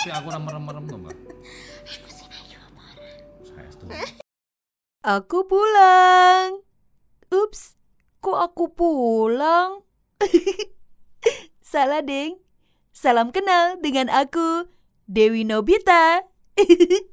tapi 0.00 0.16
aku 0.16 0.32
merem-merem 0.32 0.84
to, 0.88 0.96
Mbak. 0.96 1.16
Aku 5.04 5.38
pulang. 5.44 6.64
Ups, 7.28 7.76
kok 8.24 8.38
aku 8.40 8.72
pulang? 8.72 9.84
Salah, 11.60 12.00
Deng. 12.00 12.40
Salam 12.96 13.28
kenal 13.28 13.76
dengan 13.84 14.08
aku, 14.08 14.72
Dewi 15.04 15.44
Nobita. 15.44 16.24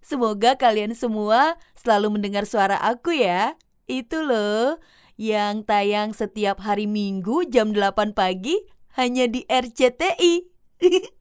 Semoga 0.00 0.56
kalian 0.56 0.96
semua 0.96 1.60
selalu 1.76 2.16
mendengar 2.16 2.48
suara 2.48 2.80
aku 2.80 3.12
ya. 3.12 3.60
Itu 3.84 4.24
loh, 4.24 4.80
yang 5.20 5.68
tayang 5.68 6.16
setiap 6.16 6.64
hari 6.64 6.88
Minggu 6.88 7.44
jam 7.52 7.76
8 7.76 8.16
pagi 8.16 8.56
hanya 8.96 9.28
di 9.28 9.44
RCTI. 9.44 10.32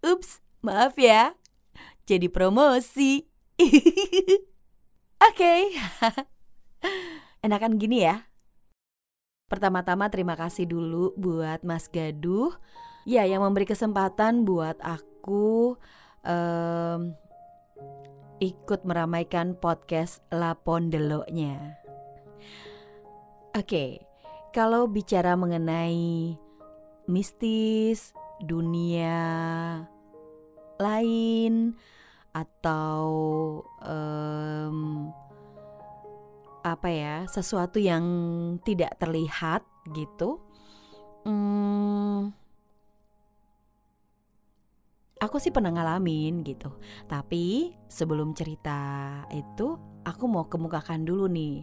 Ups, 0.00 0.40
maaf 0.64 0.96
ya. 0.96 1.36
Jadi 2.08 2.32
promosi. 2.32 3.28
Oke. 5.28 5.54
Enakan 7.44 7.76
gini 7.76 8.08
ya. 8.08 8.24
Pertama-tama 9.50 10.08
terima 10.08 10.38
kasih 10.40 10.64
dulu 10.64 11.12
buat 11.20 11.66
Mas 11.66 11.90
Gaduh 11.92 12.54
ya 13.04 13.26
yang 13.26 13.44
memberi 13.44 13.66
kesempatan 13.68 14.46
buat 14.46 14.78
aku 14.80 15.76
em, 16.24 17.12
ikut 18.40 18.80
meramaikan 18.88 19.52
podcast 19.58 20.24
La 20.32 20.56
Pondeloknya. 20.56 21.76
Oke, 23.52 24.00
kalau 24.54 24.86
bicara 24.86 25.34
mengenai 25.34 26.38
mistis, 27.10 28.14
dunia 28.42 29.20
lain 30.80 31.76
atau 32.30 33.04
em, 33.84 35.10
apa 36.60 36.88
ya 36.88 37.16
sesuatu 37.28 37.80
yang 37.80 38.04
tidak 38.64 38.96
terlihat 39.00 39.64
gitu 39.92 40.40
hmm, 41.24 42.32
aku 45.20 45.36
sih 45.36 45.52
pernah 45.52 45.70
ngalamin 45.70 46.42
gitu. 46.42 46.72
Tapi 47.06 47.76
sebelum 47.86 48.32
cerita 48.32 49.22
itu 49.30 49.76
aku 50.02 50.24
mau 50.26 50.48
kemukakan 50.48 51.04
dulu 51.04 51.28
nih. 51.28 51.62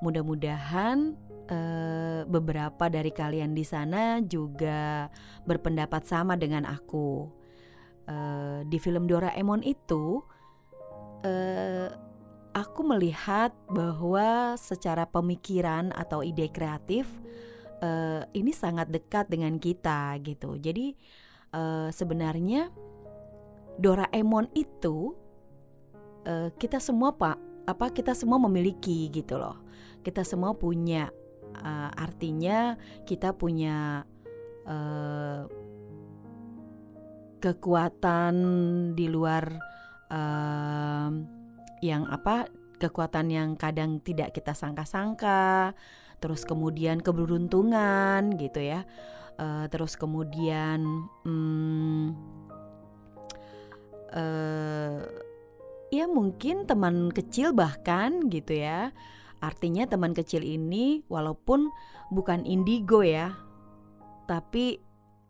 Mudah-mudahan 0.00 1.14
eh, 1.48 2.22
beberapa 2.28 2.86
dari 2.92 3.10
kalian 3.10 3.56
di 3.56 3.64
sana 3.64 4.20
juga 4.24 5.08
berpendapat 5.48 6.04
sama 6.04 6.36
dengan 6.36 6.68
aku 6.68 7.38
Eh, 8.08 8.60
di 8.64 8.80
film 8.80 9.04
Doraemon 9.04 9.60
itu 9.60 10.24
eh, 11.20 11.92
aku 12.56 12.80
melihat 12.80 13.52
bahwa 13.68 14.56
secara 14.56 15.04
pemikiran 15.04 15.92
atau 15.92 16.24
ide 16.24 16.48
kreatif 16.48 17.06
ini 18.34 18.50
sangat 18.50 18.90
dekat 18.90 19.30
dengan 19.30 19.54
kita 19.54 20.18
gitu. 20.26 20.58
Jadi 20.58 20.98
sebenarnya 21.94 22.74
Doraemon 23.78 24.50
itu 24.50 25.14
kita 26.58 26.82
semua 26.82 27.14
pak 27.14 27.38
apa 27.70 27.94
kita 27.94 28.18
semua 28.18 28.42
memiliki 28.42 29.06
gitu 29.14 29.38
loh. 29.38 29.62
Kita 30.02 30.26
semua 30.26 30.58
punya 30.58 31.14
eh, 31.56 31.90
artinya 31.96 32.76
kita 33.08 33.32
punya 33.32 34.04
eh, 34.68 35.42
kekuatan 37.38 38.34
di 38.98 39.06
luar 39.06 39.46
em, 40.10 41.12
yang 41.78 42.02
apa 42.10 42.50
kekuatan 42.82 43.30
yang 43.30 43.54
kadang 43.54 44.02
tidak 44.02 44.34
kita 44.34 44.58
sangka-sangka 44.58 45.74
terus 46.18 46.42
kemudian 46.42 46.98
keberuntungan 46.98 48.34
gitu 48.34 48.58
ya. 48.58 48.82
Eh, 49.38 49.66
terus 49.70 49.94
kemudian 49.94 50.82
hmm, 51.22 52.06
eh, 54.10 54.98
ya 55.94 56.04
mungkin 56.10 56.66
teman 56.66 57.14
kecil 57.14 57.54
bahkan 57.54 58.26
gitu 58.34 58.58
ya 58.58 58.90
artinya 59.38 59.86
teman 59.86 60.12
kecil 60.14 60.42
ini 60.42 61.06
walaupun 61.06 61.70
bukan 62.10 62.42
indigo 62.42 63.04
ya 63.06 63.36
tapi 64.28 64.82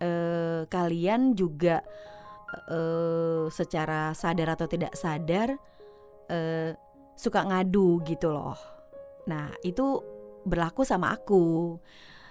eh, 0.02 0.62
kalian 0.66 1.38
juga 1.38 1.82
eh, 2.70 3.46
secara 3.50 4.14
sadar 4.14 4.58
atau 4.58 4.66
tidak 4.66 4.94
sadar 4.98 5.54
eh, 6.30 6.72
suka 7.19 7.41
ngadu 7.46 8.02
gitu 8.06 8.30
loh. 8.30 8.58
Nah 9.26 9.50
itu 9.66 10.02
berlaku 10.46 10.86
sama 10.86 11.14
aku. 11.14 11.76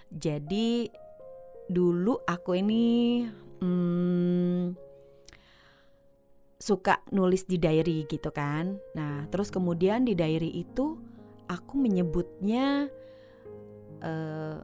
Jadi 0.08 0.88
dulu 1.68 2.24
aku 2.24 2.52
ini 2.56 2.84
hmm, 3.60 4.76
suka 6.58 7.04
nulis 7.12 7.44
di 7.44 7.60
diary 7.60 8.08
gitu 8.08 8.32
kan. 8.32 8.80
Nah 8.96 9.28
terus 9.28 9.52
kemudian 9.52 10.08
di 10.08 10.16
diary 10.16 10.52
itu 10.52 10.98
aku 11.48 11.80
menyebutnya 11.80 12.92
eh, 14.04 14.58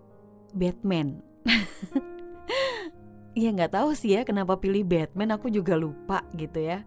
Batman. 0.53 1.19
ya 3.33 3.49
nggak 3.49 3.73
tahu 3.73 3.97
sih 3.97 4.13
ya 4.13 4.21
kenapa 4.21 4.61
pilih 4.61 4.85
Batman 4.85 5.33
aku 5.33 5.49
juga 5.49 5.73
lupa 5.73 6.21
gitu 6.37 6.61
ya 6.61 6.85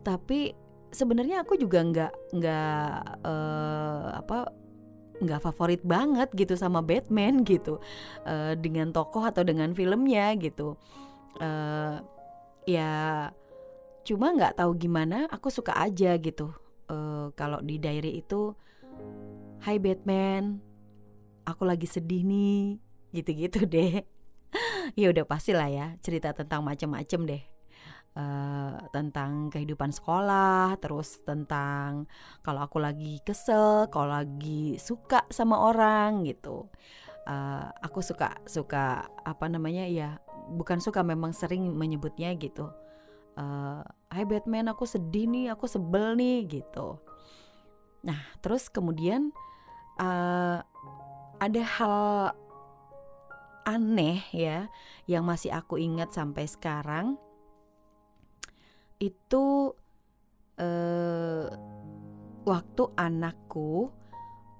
tapi 0.00 0.56
sebenarnya 0.88 1.44
aku 1.44 1.60
juga 1.60 1.84
nggak 1.84 2.32
nggak 2.32 2.88
eh, 3.20 4.06
apa 4.16 4.38
nggak 5.20 5.42
favorit 5.44 5.84
banget 5.84 6.32
gitu 6.32 6.56
sama 6.56 6.80
Batman 6.80 7.44
gitu 7.50 7.76
eh, 8.24 8.56
dengan 8.56 8.88
tokoh 8.88 9.28
atau 9.28 9.44
dengan 9.44 9.76
filmnya 9.76 10.32
gitu 10.40 10.80
eh, 11.44 12.00
ya 12.64 12.92
cuma 14.00 14.32
nggak 14.32 14.56
tahu 14.56 14.72
gimana 14.80 15.28
aku 15.28 15.52
suka 15.52 15.76
aja 15.76 16.16
gitu 16.16 16.56
Eh, 16.86 17.26
kalau 17.34 17.58
di 17.66 17.82
diary 17.82 18.22
itu 18.22 18.54
Hai 19.66 19.82
Batman 19.82 20.62
aku 21.42 21.66
lagi 21.66 21.90
sedih 21.90 22.22
nih 22.22 22.78
gitu-gitu 23.14 23.66
deh. 23.74 24.02
Ya 24.94 25.10
udah 25.10 25.26
pastilah 25.26 25.66
ya 25.66 25.86
cerita 25.98 26.30
tentang 26.30 26.62
macem-macem 26.62 27.26
deh. 27.26 27.42
Eh, 28.16 28.74
tentang 28.96 29.52
kehidupan 29.52 29.92
sekolah 29.92 30.80
terus 30.80 31.20
tentang 31.26 32.08
kalau 32.40 32.64
aku 32.64 32.80
lagi 32.80 33.20
kesel 33.20 33.92
kalau 33.92 34.16
lagi 34.16 34.80
suka 34.80 35.26
sama 35.34 35.58
orang 35.58 36.24
gitu. 36.24 36.70
Eh, 37.26 37.66
aku 37.82 38.00
suka 38.00 38.38
suka 38.46 39.10
apa 39.26 39.46
namanya 39.50 39.84
ya 39.84 40.16
bukan 40.54 40.78
suka 40.78 41.02
memang 41.02 41.34
sering 41.34 41.74
menyebutnya 41.74 42.32
gitu. 42.38 42.70
Hai 44.08 44.24
Batman 44.24 44.72
aku 44.72 44.88
sedih 44.88 45.28
nih 45.28 45.52
aku 45.52 45.68
sebel 45.68 46.16
nih 46.16 46.48
gitu 46.48 46.96
nah 48.06 48.22
terus 48.38 48.70
kemudian 48.70 49.34
eh, 49.98 50.58
ada 51.36 51.62
hal 51.66 51.98
aneh 53.66 54.22
ya 54.30 54.70
yang 55.10 55.26
masih 55.26 55.50
aku 55.50 55.76
ingat 55.76 56.14
sampai 56.14 56.46
sekarang. 56.46 57.18
Itu 59.02 59.74
eh, 60.56 61.50
waktu 62.46 62.82
anakku 62.94 63.90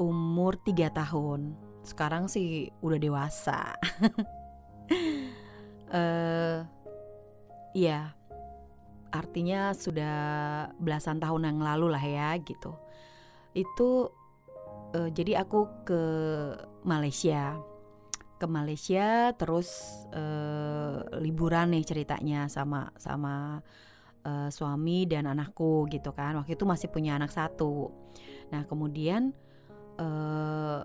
umur 0.02 0.58
3 0.60 0.90
tahun. 0.90 1.54
Sekarang 1.86 2.26
sih 2.26 2.68
udah 2.82 2.98
dewasa. 2.98 3.60
Eh 5.86 6.66
ya 7.78 8.10
artinya 9.14 9.70
sudah 9.70 10.16
belasan 10.82 11.22
tahun 11.22 11.46
yang 11.46 11.58
lalu 11.62 11.94
lah 11.94 12.02
ya 12.02 12.34
gitu 12.42 12.74
itu 13.56 14.12
eh, 14.92 15.08
jadi 15.10 15.40
aku 15.40 15.88
ke 15.88 16.02
Malaysia. 16.84 17.56
Ke 18.36 18.44
Malaysia 18.44 19.32
terus 19.32 19.72
eh, 20.12 21.00
liburan 21.24 21.72
nih 21.72 21.88
ceritanya 21.88 22.52
sama 22.52 22.92
sama 23.00 23.64
eh, 24.28 24.52
suami 24.52 25.08
dan 25.08 25.24
anakku 25.24 25.88
gitu 25.88 26.12
kan. 26.12 26.36
Waktu 26.36 26.52
itu 26.52 26.68
masih 26.68 26.92
punya 26.92 27.16
anak 27.16 27.32
satu. 27.32 27.88
Nah 28.52 28.68
kemudian 28.68 29.32
eh, 29.96 30.80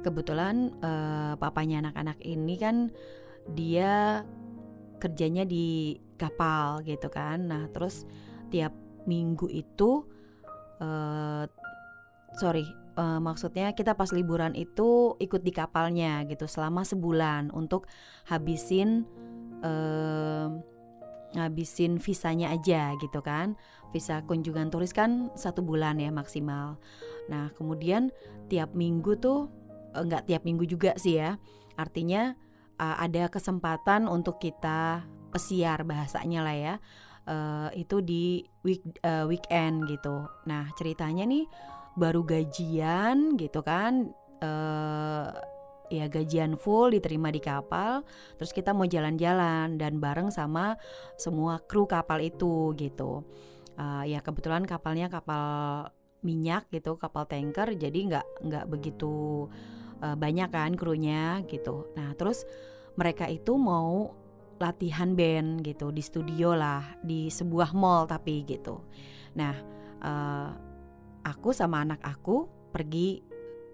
kebetulan 0.00 0.72
eh, 0.80 1.34
papanya 1.36 1.84
anak-anak 1.84 2.18
ini 2.24 2.54
kan 2.56 2.88
dia 3.52 4.24
kerjanya 4.96 5.44
di 5.44 6.00
kapal 6.16 6.80
gitu 6.88 7.12
kan. 7.12 7.44
Nah 7.44 7.68
terus 7.68 8.08
tiap 8.48 8.72
minggu 9.04 9.52
itu 9.52 10.08
eh 10.80 11.44
sorry 12.38 12.66
eh, 12.98 13.20
maksudnya 13.22 13.74
kita 13.74 13.94
pas 13.98 14.10
liburan 14.10 14.54
itu 14.54 15.18
ikut 15.18 15.42
di 15.42 15.52
kapalnya 15.54 16.22
gitu 16.26 16.46
selama 16.46 16.82
sebulan 16.86 17.50
untuk 17.54 17.86
habisin 18.26 19.06
eh, 19.62 20.48
ngabisin 21.34 21.98
visanya 21.98 22.54
aja 22.54 22.94
gitu 23.02 23.20
kan. 23.20 23.58
Visa 23.90 24.22
kunjungan 24.26 24.70
turis 24.70 24.94
kan 24.94 25.30
satu 25.34 25.62
bulan 25.62 25.98
ya 25.98 26.10
maksimal. 26.14 26.78
Nah 27.30 27.50
kemudian 27.58 28.14
tiap 28.46 28.74
minggu 28.74 29.18
tuh 29.18 29.50
enggak 29.94 30.26
tiap 30.30 30.46
minggu 30.46 30.64
juga 30.66 30.94
sih 30.98 31.18
ya. 31.18 31.38
Artinya 31.74 32.38
uh, 32.78 32.96
ada 33.02 33.26
kesempatan 33.26 34.06
untuk 34.06 34.38
kita 34.38 35.02
pesiar 35.34 35.82
bahasanya 35.82 36.40
lah 36.46 36.54
ya 36.54 36.74
uh, 37.26 37.68
itu 37.74 37.98
di 37.98 38.46
week 38.62 38.82
uh, 39.02 39.26
weekend 39.26 39.90
gitu. 39.90 40.26
Nah 40.46 40.70
ceritanya 40.78 41.26
nih 41.26 41.46
baru 41.94 42.26
gajian 42.26 43.38
gitu 43.38 43.62
kan 43.62 44.10
uh, 44.42 45.30
ya 45.92 46.10
gajian 46.10 46.58
full 46.58 46.90
diterima 46.90 47.30
di 47.30 47.38
kapal 47.38 48.02
terus 48.40 48.50
kita 48.50 48.74
mau 48.74 48.88
jalan-jalan 48.88 49.78
dan 49.78 50.02
bareng 50.02 50.32
sama 50.32 50.74
semua 51.20 51.60
kru 51.62 51.86
kapal 51.86 52.18
itu 52.24 52.74
gitu. 52.74 53.22
Uh, 53.74 54.06
ya 54.06 54.22
kebetulan 54.22 54.62
kapalnya 54.62 55.10
kapal 55.10 55.90
minyak 56.22 56.70
gitu 56.70 56.94
kapal 56.94 57.26
tanker 57.26 57.74
jadi 57.74 57.98
nggak 58.06 58.26
nggak 58.46 58.64
begitu 58.70 59.46
uh, 59.98 60.16
banyak 60.16 60.48
kan 60.50 60.72
krunya 60.78 61.42
gitu. 61.50 61.90
Nah 61.98 62.14
terus 62.14 62.46
mereka 62.94 63.26
itu 63.26 63.58
mau 63.58 64.14
latihan 64.62 65.18
band 65.18 65.66
gitu 65.66 65.90
di 65.90 66.00
studio 66.00 66.54
lah 66.54 66.96
di 67.02 67.26
sebuah 67.28 67.74
mall 67.74 68.06
tapi 68.06 68.46
gitu. 68.46 68.78
Nah 69.34 69.54
uh, 70.00 70.48
aku 71.24 71.56
sama 71.56 71.82
anak 71.82 72.04
aku 72.04 72.46
pergi 72.70 73.24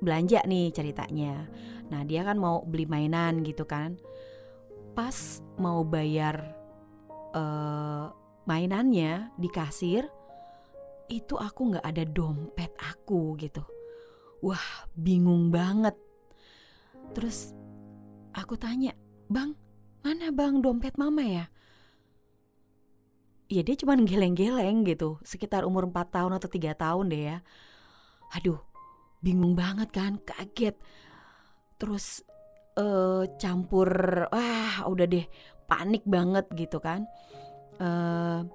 belanja 0.00 0.47
nih 0.47 0.73
ceritanya. 0.73 1.44
Nah 1.91 2.06
dia 2.06 2.25
kan 2.25 2.38
mau 2.38 2.62
beli 2.64 2.87
mainan 2.87 3.43
gitu 3.44 3.67
kan. 3.67 3.99
Pas 4.94 5.43
mau 5.58 5.82
bayar 5.85 6.41
uh, 7.35 8.08
mainannya 8.47 9.35
di 9.37 9.49
kasir 9.50 10.06
itu 11.11 11.35
aku 11.35 11.75
nggak 11.75 11.87
ada 11.87 12.05
dompet 12.06 12.73
aku 12.79 13.37
gitu. 13.37 13.62
Wah 14.41 14.88
bingung 14.97 15.50
banget. 15.52 15.99
Terus 17.12 17.52
aku 18.32 18.55
tanya 18.55 18.94
bang 19.26 19.52
mana 20.00 20.32
bang 20.32 20.62
dompet 20.62 20.97
mama 20.97 21.20
ya 21.26 21.47
ya 23.50 23.67
dia 23.67 23.75
cuma 23.75 23.99
geleng-geleng 23.99 24.87
gitu. 24.87 25.19
Sekitar 25.26 25.67
umur 25.67 25.91
4 25.91 26.14
tahun 26.14 26.32
atau 26.38 26.49
tiga 26.49 26.73
tahun 26.79 27.11
deh 27.11 27.23
ya. 27.35 27.38
Aduh 28.38 28.62
bingung 29.20 29.58
banget 29.58 29.91
kan 29.91 30.23
kaget. 30.23 30.79
Terus 31.76 32.23
uh, 32.79 33.26
campur 33.43 33.91
wah 34.31 34.87
udah 34.87 35.06
deh 35.11 35.26
panik 35.67 36.06
banget 36.06 36.47
gitu 36.55 36.79
kan. 36.79 37.11
Uh, 37.82 38.47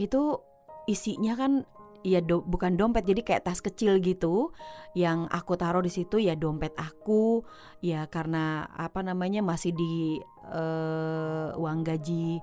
itu 0.00 0.40
isinya 0.88 1.36
kan 1.36 1.68
ya 2.06 2.22
do, 2.22 2.40
bukan 2.46 2.78
dompet 2.78 3.04
jadi 3.04 3.20
kayak 3.26 3.44
tas 3.44 3.58
kecil 3.58 3.98
gitu 3.98 4.54
yang 4.94 5.26
aku 5.28 5.58
taruh 5.58 5.82
di 5.82 5.90
situ 5.90 6.22
ya 6.22 6.38
dompet 6.38 6.72
aku 6.78 7.42
ya 7.82 8.06
karena 8.06 8.70
apa 8.70 9.02
namanya 9.02 9.42
masih 9.42 9.74
di 9.74 10.22
uh, 10.48 11.52
uang 11.58 11.82
gaji 11.82 12.38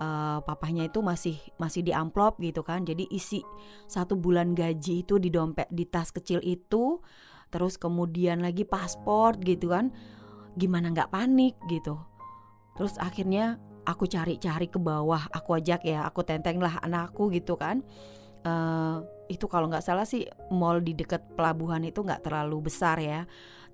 uh, 0.00 0.38
papahnya 0.44 0.88
itu 0.88 1.00
masih 1.00 1.36
masih 1.56 1.84
di 1.84 1.92
amplop 1.92 2.40
gitu 2.40 2.60
kan. 2.64 2.84
Jadi 2.84 3.08
isi 3.12 3.40
satu 3.88 4.16
bulan 4.16 4.52
gaji 4.52 5.04
itu 5.04 5.16
di 5.16 5.32
dompet 5.32 5.68
di 5.72 5.84
tas 5.88 6.12
kecil 6.12 6.40
itu 6.44 7.00
terus 7.48 7.78
kemudian 7.78 8.42
lagi 8.42 8.66
paspor 8.66 9.38
gitu 9.40 9.72
kan. 9.72 9.92
Gimana 10.56 10.92
nggak 10.92 11.12
panik 11.12 11.54
gitu. 11.68 12.00
Terus 12.76 12.96
akhirnya 13.00 13.56
aku 13.86 14.04
cari-cari 14.10 14.66
ke 14.68 14.76
bawah 14.82 15.30
aku 15.30 15.62
ajak 15.62 15.86
ya 15.86 16.04
aku 16.04 16.26
tenteng 16.26 16.60
lah 16.60 16.80
anakku 16.82 17.32
gitu 17.32 17.56
kan. 17.56 17.80
Uh, 18.46 19.02
itu 19.26 19.50
kalau 19.50 19.66
nggak 19.66 19.82
salah 19.82 20.06
sih 20.06 20.22
mall 20.54 20.78
di 20.78 20.94
dekat 20.94 21.34
pelabuhan 21.34 21.82
itu 21.82 22.04
nggak 22.04 22.26
terlalu 22.26 22.70
besar 22.70 23.00
ya. 23.00 23.24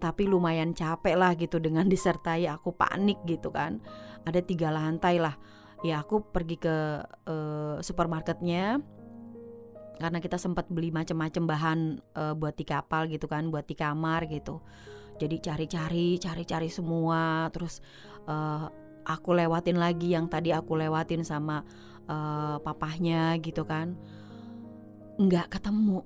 Tapi 0.03 0.27
lumayan 0.27 0.75
capek 0.75 1.15
lah 1.15 1.39
gitu 1.39 1.63
dengan 1.63 1.87
disertai 1.87 2.51
aku 2.51 2.75
panik 2.75 3.23
gitu 3.23 3.55
kan. 3.55 3.79
Ada 4.27 4.43
tiga 4.43 4.75
lantai 4.75 5.23
lah 5.23 5.35
ya 5.83 6.03
aku 6.03 6.23
pergi 6.23 6.57
ke 6.59 6.77
uh, 7.27 7.77
supermarketnya. 7.83 8.81
Karena 10.03 10.19
kita 10.19 10.35
sempat 10.35 10.67
beli 10.67 10.91
macam-macam 10.91 11.43
bahan 11.47 11.79
uh, 12.19 12.35
buat 12.35 12.59
di 12.59 12.67
kapal 12.67 13.07
gitu 13.07 13.31
kan 13.31 13.53
buat 13.53 13.69
di 13.69 13.79
kamar 13.79 14.27
gitu. 14.27 14.59
Jadi 15.21 15.39
cari-cari 15.39 16.19
cari-cari 16.19 16.67
semua. 16.67 17.47
Terus 17.55 17.79
uh, 18.27 18.67
aku 19.07 19.31
lewatin 19.37 19.79
lagi 19.79 20.15
yang 20.15 20.27
tadi 20.27 20.51
aku 20.51 20.75
lewatin 20.75 21.23
sama 21.23 21.63
uh, 22.11 22.59
papahnya 22.59 23.39
gitu 23.39 23.63
kan. 23.63 23.95
Nggak 25.23 25.61
ketemu. 25.61 26.03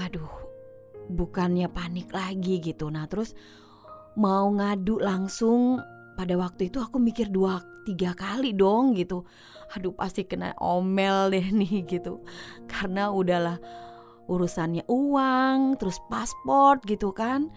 Aduh 0.00 0.32
bukannya 1.12 1.68
panik 1.68 2.10
lagi 2.16 2.62
gitu. 2.62 2.88
Nah 2.88 3.04
terus 3.04 3.36
mau 4.16 4.48
ngadu 4.48 4.96
langsung 4.96 5.76
pada 6.16 6.34
waktu 6.40 6.72
itu 6.72 6.80
aku 6.80 6.96
mikir 6.96 7.28
dua 7.28 7.60
tiga 7.84 8.16
kali 8.16 8.56
dong 8.56 8.96
gitu. 8.96 9.28
Aduh 9.76 9.92
pasti 9.92 10.24
kena 10.24 10.56
omel 10.58 11.30
deh 11.30 11.46
nih 11.60 11.84
gitu. 11.84 12.24
Karena 12.66 13.12
udahlah 13.12 13.60
urusannya 14.26 14.88
uang 14.88 15.76
terus 15.78 16.00
paspor 16.08 16.80
gitu 16.88 17.12
kan. 17.12 17.52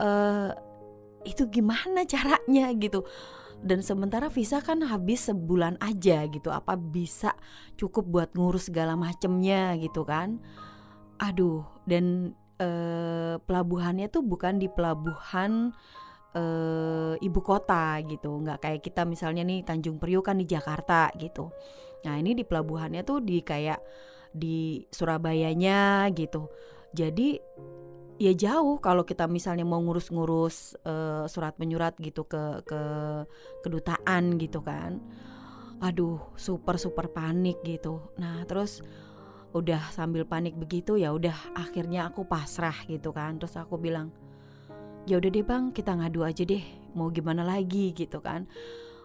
Uh, 0.00 0.50
itu 1.28 1.46
gimana 1.52 2.08
caranya 2.08 2.72
gitu? 2.74 3.04
Dan 3.60 3.84
sementara 3.84 4.32
visa 4.32 4.64
kan 4.64 4.80
habis 4.80 5.28
sebulan 5.28 5.76
aja 5.84 6.24
gitu. 6.32 6.48
Apa 6.48 6.80
bisa 6.80 7.36
cukup 7.76 8.08
buat 8.08 8.30
ngurus 8.32 8.72
segala 8.72 8.96
macemnya 8.96 9.76
gitu 9.76 10.08
kan? 10.08 10.40
Aduh 11.20 11.68
dan 11.84 12.32
eh, 12.56 13.36
pelabuhannya 13.40 14.08
tuh 14.08 14.24
bukan 14.24 14.56
di 14.56 14.68
pelabuhan 14.72 15.76
eh, 16.34 17.14
ibu 17.18 17.40
kota 17.42 17.98
gitu. 18.06 18.30
Nggak 18.42 18.58
kayak 18.62 18.80
kita 18.84 19.02
misalnya 19.06 19.42
nih 19.42 19.66
Tanjung 19.66 19.98
Priok 19.98 20.30
kan 20.30 20.36
di 20.38 20.46
Jakarta 20.46 21.10
gitu. 21.18 21.50
Nah 22.06 22.14
ini 22.16 22.32
di 22.32 22.44
pelabuhannya 22.46 23.02
tuh 23.04 23.20
di 23.20 23.42
kayak 23.44 23.80
di 24.30 24.86
Surabayanya 24.88 26.08
gitu. 26.14 26.48
Jadi 26.94 27.38
ya 28.20 28.32
jauh 28.36 28.76
kalau 28.84 29.02
kita 29.08 29.24
misalnya 29.24 29.64
mau 29.64 29.80
ngurus-ngurus 29.80 30.76
uh, 30.84 31.24
surat 31.24 31.56
menyurat 31.56 31.96
gitu 31.96 32.28
ke 32.28 32.62
ke 32.68 32.80
kedutaan 33.64 34.36
gitu 34.38 34.60
kan. 34.60 35.00
Aduh 35.80 36.20
super 36.36 36.76
super 36.76 37.08
panik 37.10 37.60
gitu. 37.64 38.12
Nah 38.20 38.44
terus 38.44 38.84
udah 39.50 39.90
sambil 39.90 40.22
panik 40.22 40.54
begitu 40.54 40.94
ya 40.94 41.10
udah 41.10 41.34
akhirnya 41.58 42.06
aku 42.06 42.28
pasrah 42.28 42.76
gitu 42.86 43.10
kan. 43.10 43.40
Terus 43.40 43.56
aku 43.58 43.80
bilang 43.80 44.12
ya 45.08 45.16
udah 45.16 45.30
deh 45.32 45.44
bang 45.44 45.72
kita 45.72 45.96
ngadu 45.96 46.24
aja 46.24 46.42
deh 46.44 46.64
mau 46.92 47.08
gimana 47.08 47.46
lagi 47.46 47.94
gitu 47.94 48.20
kan. 48.20 48.50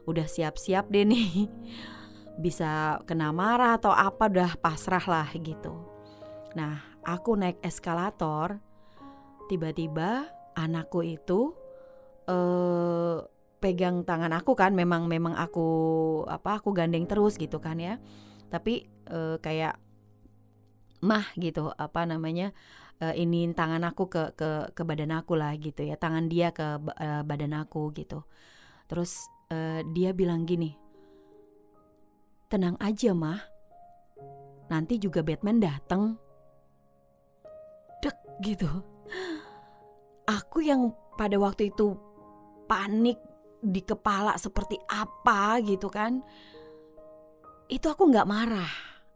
Udah 0.06 0.26
siap-siap 0.30 0.90
deh 0.90 1.06
nih. 1.06 1.50
Bisa 2.36 3.00
kena 3.08 3.32
marah 3.32 3.80
atau 3.80 3.96
apa 3.96 4.28
udah 4.28 4.60
pasrah 4.60 5.04
lah 5.08 5.30
gitu. 5.34 5.74
Nah 6.54 6.84
aku 7.06 7.38
naik 7.40 7.64
eskalator 7.64 8.60
tiba-tiba 9.48 10.28
anakku 10.58 11.06
itu 11.06 11.54
eh 12.26 13.18
pegang 13.62 14.06
tangan 14.06 14.30
aku 14.36 14.54
kan 14.54 14.78
memang 14.78 15.10
memang 15.10 15.34
aku 15.34 15.68
apa 16.30 16.62
aku 16.62 16.70
gandeng 16.76 17.08
terus 17.10 17.40
gitu 17.40 17.58
kan 17.64 17.80
ya. 17.80 17.98
Tapi 18.52 18.86
eh, 19.10 19.38
kayak 19.42 19.80
mah 21.06 21.28
gitu 21.38 21.70
apa 21.78 22.04
namanya 22.10 22.52
uh, 23.02 23.16
ini 23.16 23.50
tangan 23.52 23.84
aku 23.84 24.08
ke 24.08 24.24
ke 24.38 24.50
ke 24.72 24.82
badan 24.86 25.16
aku 25.16 25.34
lah 25.36 25.56
gitu 25.58 25.84
ya. 25.84 25.96
Tangan 25.98 26.30
dia 26.30 26.52
ke 26.56 26.80
uh, 26.80 27.22
badan 27.26 27.56
aku 27.56 27.92
gitu. 27.96 28.24
Terus 28.86 29.26
uh, 29.50 29.82
dia 29.92 30.14
bilang 30.14 30.46
gini 30.46 30.76
tenang 32.46 32.78
aja 32.78 33.12
mah. 33.12 33.42
Nanti 34.70 34.98
juga 34.98 35.22
Batman 35.22 35.62
datang 35.62 36.18
dek 38.02 38.18
gitu. 38.42 38.70
Aku 40.26 40.62
yang 40.62 40.90
pada 41.16 41.38
waktu 41.38 41.70
itu 41.70 41.94
panik 42.66 43.18
di 43.66 43.82
kepala 43.82 44.38
seperti 44.38 44.78
apa 44.86 45.58
gitu 45.66 45.90
kan 45.90 46.22
itu 47.66 47.88
aku 47.90 48.14
nggak 48.14 48.30
marah 48.30 48.74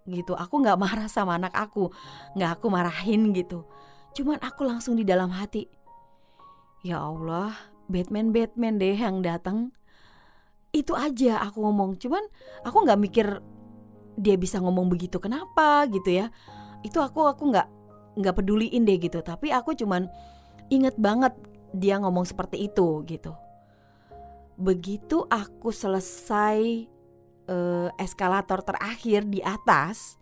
gitu. 0.10 0.34
Aku 0.34 0.60
nggak 0.60 0.78
marah 0.82 1.08
sama 1.08 1.38
anak 1.38 1.54
aku. 1.54 1.94
Nggak 2.34 2.60
aku 2.60 2.66
marahin 2.68 3.32
gitu. 3.32 3.64
Cuman 4.18 4.42
aku 4.42 4.66
langsung 4.66 4.98
di 4.98 5.06
dalam 5.06 5.30
hati 5.30 5.70
ya 6.84 7.04
Allah 7.04 7.52
Batman 7.90 8.30
Batman 8.30 8.78
deh 8.78 8.96
yang 8.96 9.26
datang. 9.26 9.74
Itu 10.70 10.94
aja 10.94 11.42
aku 11.42 11.66
ngomong. 11.66 11.98
Cuman 11.98 12.22
aku 12.62 12.86
nggak 12.86 13.00
mikir 13.02 13.28
dia 14.20 14.36
bisa 14.38 14.62
ngomong 14.62 14.86
begitu 14.86 15.18
kenapa 15.18 15.90
gitu 15.90 16.14
ya. 16.14 16.30
Itu 16.86 17.02
aku 17.02 17.26
aku 17.26 17.50
nggak 17.50 17.68
nggak 18.22 18.36
peduliin 18.38 18.86
deh 18.86 19.02
gitu. 19.02 19.26
Tapi 19.26 19.50
aku 19.50 19.74
cuman 19.74 20.06
inget 20.70 20.94
banget 21.02 21.34
dia 21.74 21.98
ngomong 21.98 22.30
seperti 22.30 22.70
itu 22.70 23.02
gitu. 23.10 23.34
Begitu 24.60 25.26
aku 25.26 25.74
selesai 25.74 26.86
uh, 27.50 27.90
eskalator 27.98 28.62
terakhir 28.62 29.26
di 29.26 29.42
atas 29.42 30.22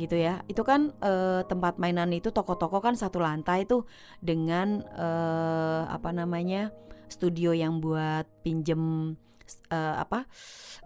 gitu 0.00 0.16
ya. 0.16 0.40
Itu 0.48 0.64
kan 0.64 0.96
uh, 1.04 1.44
tempat 1.44 1.76
mainan 1.76 2.10
itu 2.16 2.32
toko-toko 2.32 2.80
kan 2.80 2.96
satu 2.96 3.20
lantai 3.20 3.68
tuh 3.68 3.84
dengan 4.24 4.80
uh, 4.96 5.84
apa 5.92 6.10
namanya 6.10 6.72
studio 7.12 7.52
yang 7.52 7.84
buat 7.84 8.24
pinjem 8.40 9.14
uh, 9.68 9.96
apa 10.00 10.24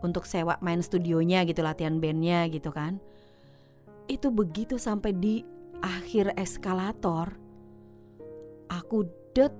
untuk 0.03 0.27
sewa 0.27 0.59
main 0.59 0.83
studionya 0.83 1.47
gitu 1.47 1.63
latihan 1.63 2.03
bandnya 2.03 2.51
gitu 2.51 2.75
kan. 2.75 2.99
Itu 4.11 4.35
begitu 4.35 4.77
sampai 4.77 5.15
di 5.15 5.47
akhir 5.81 6.35
eskalator 6.35 7.37
aku 8.67 9.07
det 9.37 9.53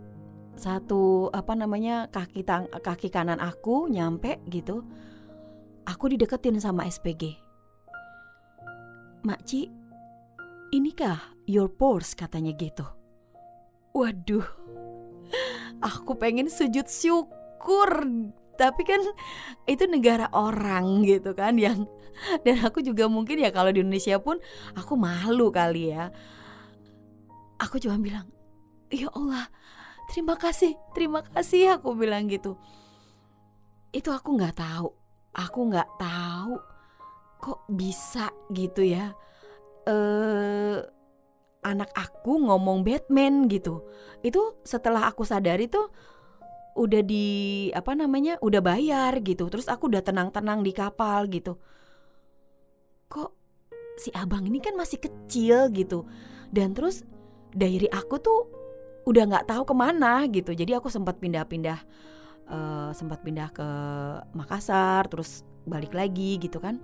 satu 0.57 1.29
apa 1.37 1.53
namanya 1.53 2.09
kaki 2.09 2.41
tang 2.41 2.65
kaki 2.73 3.13
kanan 3.13 3.37
aku 3.37 3.93
nyampe 3.93 4.41
gitu 4.49 4.83
aku 5.89 6.13
dideketin 6.13 6.59
sama 6.61 6.85
SPG 6.87 7.39
Makci 9.27 9.67
inikah 10.71 11.19
your 11.51 11.67
purse? 11.67 12.15
katanya 12.15 12.55
gitu. 12.55 12.87
Waduh 13.91 14.47
aku 15.83 16.17
pengen 16.17 16.49
sujud 16.49 16.87
syukur. 16.87 17.91
Tapi 18.57 18.83
kan 18.89 19.03
itu 19.69 19.85
negara 19.85 20.33
orang 20.33 21.05
gitu 21.05 21.37
kan 21.37 21.61
yang 21.61 21.85
dan 22.49 22.65
aku 22.65 22.81
juga 22.81 23.05
mungkin 23.05 23.37
ya 23.37 23.53
kalau 23.53 23.69
di 23.69 23.85
Indonesia 23.85 24.17
pun 24.17 24.41
aku 24.73 24.97
malu 24.97 25.53
kali 25.53 25.93
ya. 25.93 26.09
Aku 27.61 27.77
cuma 27.77 28.01
bilang 28.01 28.33
ya 28.89 29.13
Allah 29.13 29.53
terima 30.09 30.41
kasih 30.41 30.73
terima 30.97 31.21
kasih 31.21 31.77
aku 31.77 31.93
bilang 31.93 32.33
gitu. 32.33 32.57
Itu 33.93 34.09
aku 34.09 34.41
nggak 34.41 34.57
tahu 34.57 34.89
aku 35.37 35.69
nggak 35.69 35.91
tahu 36.01 36.57
kok 37.37 37.61
bisa 37.69 38.33
gitu 38.51 38.81
ya. 38.83 39.13
Eh 39.85 40.81
anak 41.67 41.91
aku 41.93 42.41
ngomong 42.41 42.83
Batman 42.83 43.47
gitu. 43.53 43.85
Itu 44.25 44.59
setelah 44.65 45.11
aku 45.11 45.23
sadari 45.23 45.69
tuh 45.69 45.93
udah 46.77 47.01
di 47.05 47.69
apa 47.73 47.93
namanya 47.93 48.41
udah 48.41 48.61
bayar 48.65 49.21
gitu. 49.21 49.47
Terus 49.53 49.69
aku 49.69 49.93
udah 49.93 50.01
tenang-tenang 50.01 50.65
di 50.65 50.73
kapal 50.73 51.29
gitu. 51.29 51.61
Kok 53.13 53.31
si 54.01 54.13
abang 54.17 54.45
ini 54.49 54.59
kan 54.59 54.75
masih 54.75 54.99
kecil 55.01 55.69
gitu. 55.73 56.09
Dan 56.49 56.73
terus 56.73 57.05
diary 57.53 57.89
aku 57.93 58.17
tuh 58.23 58.41
udah 59.07 59.23
nggak 59.29 59.47
tahu 59.51 59.63
ke 59.67 59.75
mana 59.75 60.25
gitu. 60.31 60.51
Jadi 60.55 60.73
aku 60.75 60.91
sempat 60.91 61.19
pindah-pindah 61.19 61.79
uh, 62.51 62.91
sempat 62.95 63.23
pindah 63.23 63.51
ke 63.51 63.69
Makassar 64.35 65.07
terus 65.11 65.43
balik 65.67 65.93
lagi 65.95 66.39
gitu 66.39 66.63
kan. 66.63 66.79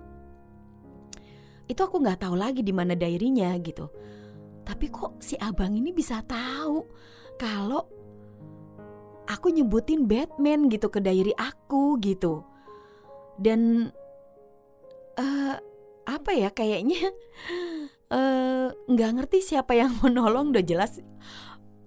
Itu 1.67 1.87
aku 1.87 2.03
nggak 2.03 2.27
tahu 2.27 2.35
lagi 2.35 2.61
di 2.61 2.75
mana 2.75 2.93
diarynya 2.93 3.55
gitu. 3.63 3.87
Tapi 4.63 4.87
kok 4.91 5.19
si 5.19 5.35
abang 5.39 5.75
ini 5.75 5.91
bisa 5.91 6.23
tahu 6.23 6.87
kalau 7.39 7.83
aku 9.27 9.51
nyebutin 9.51 10.07
Batman 10.07 10.67
gitu 10.67 10.91
ke 10.91 10.99
diary 10.99 11.35
aku 11.35 11.99
gitu. 12.03 12.43
Dan 13.39 13.91
uh, 15.19 15.55
apa 16.03 16.31
ya 16.35 16.51
kayaknya 16.51 17.11
nggak 18.91 19.09
uh, 19.09 19.15
ngerti 19.15 19.39
siapa 19.41 19.73
yang 19.73 19.95
menolong 20.03 20.51
udah 20.53 20.63
jelas 20.63 20.99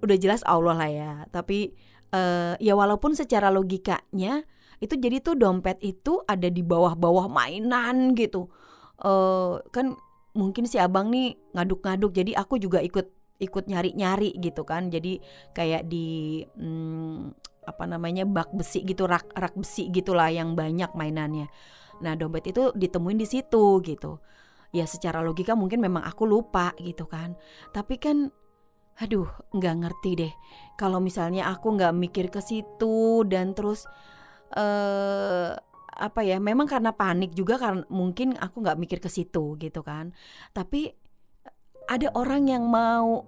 udah 0.00 0.16
jelas 0.16 0.42
Allah 0.48 0.76
lah 0.76 0.90
ya. 0.90 1.12
Tapi 1.32 1.76
uh, 2.12 2.54
ya 2.60 2.74
walaupun 2.76 3.16
secara 3.16 3.48
logikanya 3.50 4.44
itu 4.78 4.94
jadi 5.00 5.24
tuh 5.24 5.40
dompet 5.40 5.80
itu 5.80 6.20
ada 6.28 6.52
di 6.52 6.60
bawah-bawah 6.60 7.32
mainan 7.32 8.12
gitu. 8.12 8.52
Uh, 9.00 9.60
kan 9.72 9.96
mungkin 10.36 10.68
si 10.68 10.76
abang 10.76 11.08
nih 11.08 11.36
ngaduk-ngaduk 11.56 12.12
jadi 12.12 12.36
aku 12.36 12.60
juga 12.60 12.84
ikut 12.84 13.08
ikut 13.40 13.64
nyari-nyari 13.68 14.36
gitu 14.36 14.62
kan. 14.68 14.92
Jadi 14.92 15.20
kayak 15.56 15.88
di 15.88 16.44
hmm, 16.44 17.32
apa 17.66 17.84
namanya 17.88 18.28
bak 18.28 18.52
besi 18.54 18.84
gitu 18.84 19.08
rak 19.08 19.32
rak 19.34 19.56
besi 19.56 19.88
gitulah 19.88 20.28
yang 20.28 20.52
banyak 20.54 20.92
mainannya. 20.92 21.48
Nah 22.04 22.12
dompet 22.14 22.52
itu 22.52 22.72
ditemuin 22.76 23.16
di 23.16 23.26
situ 23.28 23.80
gitu. 23.80 24.20
Ya 24.76 24.84
secara 24.84 25.24
logika 25.24 25.56
mungkin 25.56 25.80
memang 25.80 26.04
aku 26.04 26.28
lupa 26.28 26.76
gitu 26.80 27.08
kan. 27.08 27.32
Tapi 27.72 27.96
kan 27.96 28.28
aduh 28.96 29.28
nggak 29.52 29.76
ngerti 29.84 30.10
deh. 30.16 30.32
Kalau 30.80 31.00
misalnya 31.00 31.48
aku 31.52 31.76
nggak 31.76 31.94
mikir 31.96 32.26
ke 32.32 32.40
situ 32.40 33.24
dan 33.28 33.52
terus 33.52 33.84
eh 34.56 35.52
apa 35.96 36.20
ya 36.20 36.36
memang 36.36 36.68
karena 36.68 36.92
panik 36.92 37.32
juga 37.32 37.56
karena 37.56 37.80
mungkin 37.88 38.36
aku 38.36 38.60
nggak 38.60 38.78
mikir 38.80 38.98
ke 39.00 39.08
situ 39.08 39.56
gitu 39.56 39.80
kan. 39.80 40.12
Tapi 40.52 40.92
ada 41.88 42.12
orang 42.12 42.50
yang 42.50 42.68
mau 42.68 43.24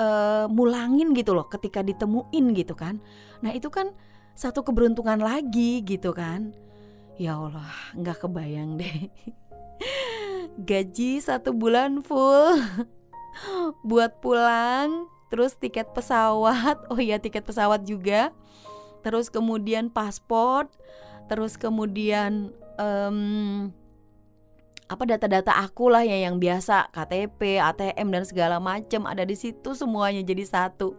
uh, 0.00 0.46
mulangin 0.50 1.14
gitu 1.14 1.36
loh 1.36 1.46
ketika 1.46 1.84
ditemuin 1.84 2.46
gitu 2.58 2.74
kan. 2.74 2.98
Nah 3.44 3.54
itu 3.54 3.70
kan 3.70 3.94
satu 4.34 4.66
keberuntungan 4.66 5.20
lagi 5.22 5.84
gitu 5.86 6.10
kan. 6.10 6.54
Ya 7.20 7.38
Allah 7.38 7.70
nggak 7.94 8.26
kebayang 8.26 8.80
deh. 8.80 9.12
Gaji 10.68 11.22
satu 11.22 11.54
bulan 11.54 12.02
full 12.02 12.58
buat 13.88 14.20
pulang 14.20 15.08
terus 15.32 15.56
tiket 15.56 15.90
pesawat 15.96 16.76
oh 16.92 17.00
iya 17.00 17.16
tiket 17.16 17.44
pesawat 17.44 17.84
juga 17.88 18.30
terus 19.00 19.32
kemudian 19.32 19.88
paspor 19.88 20.68
terus 21.26 21.56
kemudian 21.56 22.52
um, 22.76 23.72
apa 24.92 25.08
data-data 25.08 25.56
aku 25.56 25.88
lah 25.88 26.04
ya 26.04 26.28
yang 26.28 26.36
biasa 26.36 26.92
KTP, 26.92 27.56
ATM 27.56 28.12
dan 28.12 28.24
segala 28.28 28.60
macam 28.60 29.08
ada 29.08 29.24
di 29.24 29.32
situ 29.32 29.72
semuanya 29.72 30.20
jadi 30.20 30.44
satu. 30.44 30.92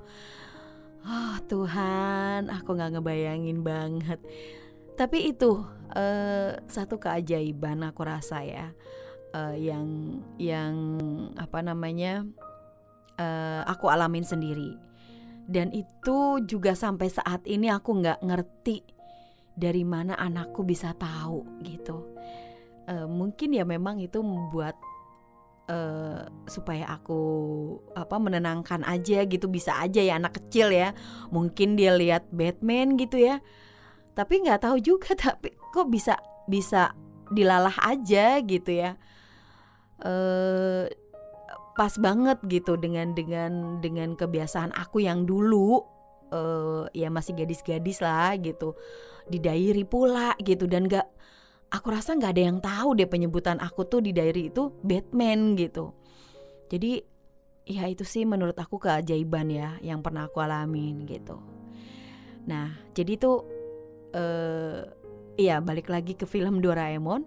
Oh 1.06 1.36
Tuhan, 1.46 2.50
aku 2.50 2.74
nggak 2.74 2.98
ngebayangin 2.98 3.62
banget. 3.62 4.18
Tapi 4.98 5.30
itu 5.30 5.62
uh, 5.94 6.58
satu 6.66 6.98
keajaiban 6.98 7.86
aku 7.86 8.02
rasa 8.02 8.42
ya, 8.42 8.74
uh, 9.34 9.58
yang 9.58 10.18
yang 10.38 10.74
apa 11.36 11.60
namanya 11.60 12.24
uh, 13.18 13.62
aku 13.68 13.90
alamin 13.90 14.24
sendiri. 14.24 14.78
Dan 15.44 15.76
itu 15.76 16.40
juga 16.48 16.72
sampai 16.72 17.12
saat 17.12 17.44
ini 17.44 17.68
aku 17.68 18.00
nggak 18.00 18.24
ngerti 18.24 18.80
dari 19.60 19.84
mana 19.84 20.16
anakku 20.16 20.64
bisa 20.64 20.96
tahu 20.96 21.44
gitu. 21.68 22.16
Uh, 22.88 23.08
mungkin 23.10 23.52
ya 23.52 23.68
memang 23.68 24.00
itu 24.00 24.24
membuat 24.24 24.76
uh, 25.68 26.24
supaya 26.48 26.88
aku 26.96 27.20
apa 27.92 28.16
menenangkan 28.16 28.88
aja 28.88 29.28
gitu. 29.28 29.52
Bisa 29.52 29.84
aja 29.84 30.00
ya 30.00 30.16
anak 30.16 30.40
kecil 30.40 30.72
ya 30.72 30.96
mungkin 31.28 31.76
dia 31.76 31.92
lihat 31.92 32.32
Batman 32.32 32.96
gitu 32.96 33.20
ya. 33.20 33.44
Tapi 34.16 34.48
nggak 34.48 34.64
tahu 34.64 34.80
juga 34.80 35.12
tapi 35.28 35.52
kok 35.76 35.92
bisa 35.92 36.16
bisa 36.48 36.96
dilalah 37.34 37.76
aja 37.84 38.40
gitu 38.44 38.72
ya 38.72 38.96
uh, 40.02 40.90
pas 41.78 41.94
banget 42.02 42.38
gitu 42.50 42.78
dengan 42.78 43.14
dengan 43.14 43.78
dengan 43.84 44.18
kebiasaan 44.18 44.74
aku 44.74 45.06
yang 45.06 45.30
dulu. 45.30 45.86
Uh, 46.34 46.90
ya 46.98 47.14
masih 47.14 47.38
gadis-gadis 47.38 48.02
lah 48.02 48.34
gitu. 48.42 48.74
Di 49.30 49.38
diary 49.38 49.86
pula 49.86 50.34
gitu 50.42 50.66
dan 50.66 50.90
gak 50.90 51.06
aku 51.74 51.94
rasa 51.94 52.14
nggak 52.18 52.34
ada 52.38 52.44
yang 52.50 52.58
tahu 52.58 52.98
deh 52.98 53.10
penyebutan 53.10 53.58
aku 53.58 53.86
tuh 53.90 54.02
di 54.02 54.14
diary 54.14 54.50
itu 54.54 54.74
Batman 54.82 55.54
gitu. 55.54 55.94
Jadi 56.70 57.02
ya 57.70 57.90
itu 57.90 58.06
sih 58.06 58.26
menurut 58.26 58.58
aku 58.60 58.78
keajaiban 58.78 59.48
ya 59.50 59.78
yang 59.82 60.06
pernah 60.06 60.30
aku 60.30 60.42
alamin 60.42 61.06
gitu. 61.10 61.42
Nah 62.46 62.78
jadi 62.94 63.18
tuh 63.18 63.38
uh, 64.14 64.86
ya 65.34 65.58
balik 65.62 65.90
lagi 65.90 66.14
ke 66.14 66.30
film 66.30 66.62
Doraemon 66.62 67.26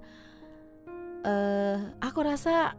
uh, 1.26 1.76
aku 2.00 2.22
rasa 2.22 2.78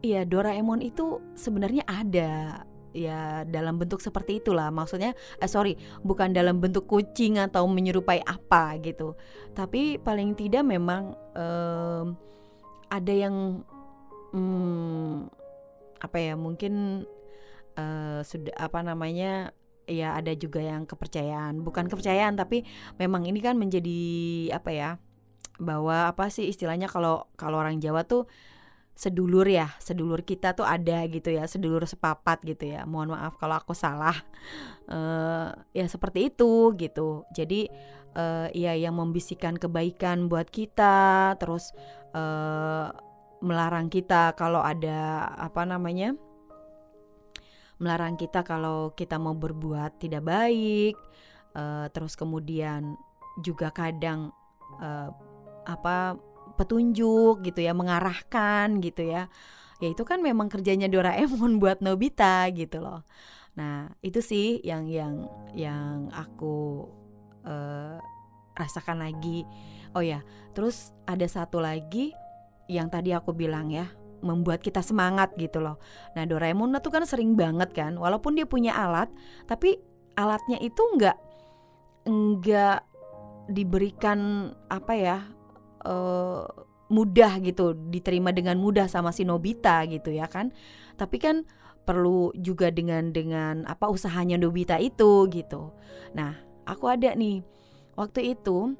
ya 0.00 0.24
Doraemon 0.24 0.80
itu 0.80 1.20
sebenarnya 1.36 1.84
ada 1.84 2.64
ya 2.90 3.46
dalam 3.46 3.78
bentuk 3.78 4.02
seperti 4.02 4.42
itulah. 4.42 4.70
Maksudnya 4.70 5.14
eh, 5.14 5.50
sorry 5.50 5.74
bukan 6.02 6.34
dalam 6.34 6.58
bentuk 6.62 6.86
kucing 6.86 7.38
atau 7.38 7.66
menyerupai 7.66 8.22
apa 8.22 8.78
gitu. 8.82 9.18
Tapi 9.54 9.98
paling 9.98 10.34
tidak 10.38 10.64
memang 10.66 11.14
um, 11.34 12.14
ada 12.90 13.12
yang 13.12 13.62
um, 14.34 15.28
apa 16.00 16.16
ya 16.16 16.34
mungkin 16.34 17.04
uh, 17.76 18.24
sudah 18.24 18.56
apa 18.56 18.80
namanya 18.82 19.52
ya 19.86 20.18
ada 20.18 20.34
juga 20.34 20.62
yang 20.62 20.86
kepercayaan. 20.86 21.62
Bukan 21.62 21.86
kepercayaan 21.86 22.34
tapi 22.38 22.66
memang 22.98 23.26
ini 23.26 23.38
kan 23.38 23.54
menjadi 23.54 24.00
apa 24.54 24.70
ya 24.72 24.90
bahwa 25.60 26.08
apa 26.08 26.32
sih 26.32 26.48
istilahnya 26.48 26.88
kalau 26.88 27.28
kalau 27.36 27.60
orang 27.60 27.78
Jawa 27.78 28.08
tuh 28.08 28.24
sedulur 28.96 29.48
ya 29.48 29.72
sedulur 29.80 30.20
kita 30.24 30.52
tuh 30.52 30.68
ada 30.68 31.04
gitu 31.08 31.32
ya 31.32 31.44
sedulur 31.44 31.84
sepapat 31.84 32.42
gitu 32.48 32.72
ya. 32.72 32.88
Mohon 32.88 33.20
maaf 33.20 33.36
kalau 33.36 33.60
aku 33.60 33.76
salah. 33.76 34.16
Uh, 34.88 35.52
ya 35.76 35.86
seperti 35.86 36.32
itu 36.32 36.72
gitu. 36.74 37.28
Jadi 37.36 37.68
uh, 38.16 38.48
ya 38.50 38.74
yang 38.74 38.98
membisikkan 38.98 39.60
kebaikan 39.60 40.26
buat 40.26 40.48
kita 40.50 41.36
terus 41.38 41.70
uh, 42.16 42.90
melarang 43.40 43.88
kita 43.88 44.36
kalau 44.36 44.60
ada 44.60 45.32
apa 45.40 45.64
namanya 45.64 46.12
melarang 47.80 48.20
kita 48.20 48.44
kalau 48.44 48.92
kita 48.92 49.16
mau 49.16 49.32
berbuat 49.32 49.96
tidak 49.96 50.28
baik 50.28 50.96
uh, 51.56 51.88
terus 51.88 52.12
kemudian 52.12 53.00
juga 53.40 53.72
kadang 53.72 54.28
uh, 54.84 55.08
apa 55.64 56.16
petunjuk 56.60 57.40
gitu 57.44 57.60
ya, 57.64 57.72
mengarahkan 57.72 58.80
gitu 58.84 59.06
ya. 59.08 59.32
Ya 59.80 59.88
itu 59.88 60.04
kan 60.04 60.20
memang 60.20 60.52
kerjanya 60.52 60.92
Doraemon 60.92 61.56
buat 61.62 61.80
Nobita 61.80 62.44
gitu 62.52 62.84
loh. 62.84 63.02
Nah, 63.56 63.90
itu 64.04 64.20
sih 64.20 64.60
yang 64.62 64.86
yang 64.86 65.26
yang 65.56 66.12
aku 66.12 66.86
uh, 67.48 67.96
rasakan 68.54 69.00
lagi. 69.00 69.48
Oh 69.96 70.04
ya, 70.04 70.22
terus 70.54 70.94
ada 71.08 71.26
satu 71.26 71.58
lagi 71.58 72.14
yang 72.70 72.86
tadi 72.86 73.10
aku 73.10 73.34
bilang 73.34 73.72
ya, 73.72 73.90
membuat 74.22 74.62
kita 74.62 74.84
semangat 74.84 75.34
gitu 75.40 75.58
loh. 75.58 75.80
Nah, 76.14 76.28
Doraemon 76.28 76.76
tuh 76.78 76.92
kan 76.94 77.02
sering 77.08 77.34
banget 77.34 77.72
kan, 77.74 77.96
walaupun 77.96 78.36
dia 78.38 78.46
punya 78.46 78.76
alat, 78.76 79.10
tapi 79.50 79.80
alatnya 80.14 80.60
itu 80.60 80.78
enggak 80.94 81.18
enggak 82.04 82.84
diberikan 83.50 84.52
apa 84.70 84.92
ya 84.94 85.18
uh, 85.84 86.44
mudah 86.90 87.38
gitu 87.38 87.78
diterima 87.88 88.34
dengan 88.34 88.58
mudah 88.58 88.90
sama 88.90 89.14
si 89.14 89.22
Nobita 89.22 89.86
gitu 89.86 90.10
ya 90.10 90.26
kan. 90.26 90.50
Tapi 90.98 91.16
kan 91.22 91.46
perlu 91.86 92.34
juga 92.36 92.68
dengan 92.68 93.14
dengan 93.14 93.64
apa 93.64 93.88
usahanya 93.88 94.36
Nobita 94.36 94.76
itu 94.76 95.30
gitu. 95.30 95.70
Nah 96.12 96.34
aku 96.66 96.90
ada 96.90 97.14
nih. 97.14 97.42
Waktu 97.94 98.34
itu 98.38 98.74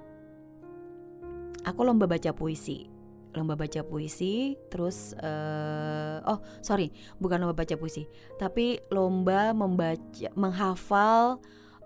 aku 1.65 1.81
lomba 1.87 2.11
baca 2.11 2.35
puisi. 2.35 2.91
Lomba 3.31 3.55
baca 3.55 3.87
puisi 3.87 4.59
terus 4.75 5.15
uh, 5.23 6.19
oh 6.27 6.43
sorry 6.67 6.91
bukan 7.23 7.39
lomba 7.39 7.63
baca 7.63 7.79
puisi 7.79 8.11
tapi 8.43 8.83
lomba 8.91 9.55
membaca 9.55 10.35
menghafal 10.35 11.39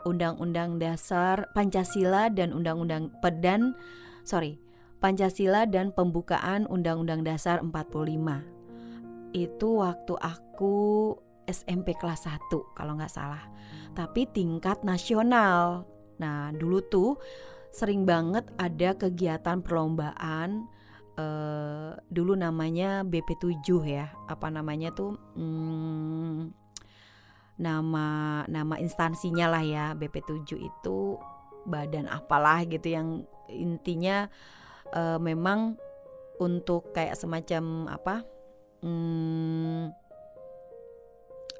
undang-undang 0.09 0.81
dasar 0.81 1.53
Pancasila 1.53 2.33
dan 2.33 2.57
undang-undang 2.57 3.13
pedan 3.21 3.77
sorry 4.25 4.64
Pancasila 5.05 5.69
dan 5.69 5.93
pembukaan 5.93 6.65
Undang-Undang 6.65 7.29
Dasar 7.29 7.61
45. 7.61 9.37
Itu 9.37 9.85
waktu 9.85 10.17
aku 10.17 11.13
SMP 11.45 11.93
kelas 11.93 12.25
1 12.25 12.49
kalau 12.73 12.97
nggak 12.97 13.13
salah. 13.13 13.45
Tapi 13.93 14.25
tingkat 14.33 14.81
nasional. 14.81 15.85
Nah, 16.17 16.57
dulu 16.57 16.81
tuh 16.89 17.21
sering 17.69 18.09
banget 18.09 18.49
ada 18.57 18.97
kegiatan 18.97 19.61
perlombaan 19.61 20.73
uh, 21.21 22.01
dulu 22.09 22.33
namanya 22.33 23.05
BP7 23.05 23.61
ya. 23.85 24.09
Apa 24.25 24.49
namanya 24.49 24.89
tuh? 24.97 25.21
Hmm, 25.37 26.49
nama 27.61 28.41
nama 28.49 28.75
instansinya 28.81 29.53
lah 29.53 29.61
ya. 29.69 29.93
BP7 29.93 30.49
itu 30.65 31.21
badan 31.69 32.09
apalah 32.09 32.65
gitu 32.65 32.89
yang 32.89 33.29
intinya 33.53 34.33
uh, 34.95 35.19
memang 35.19 35.77
untuk 36.39 36.95
kayak 36.95 37.19
semacam 37.19 37.91
apa 37.91 38.25
hmm, 38.83 39.91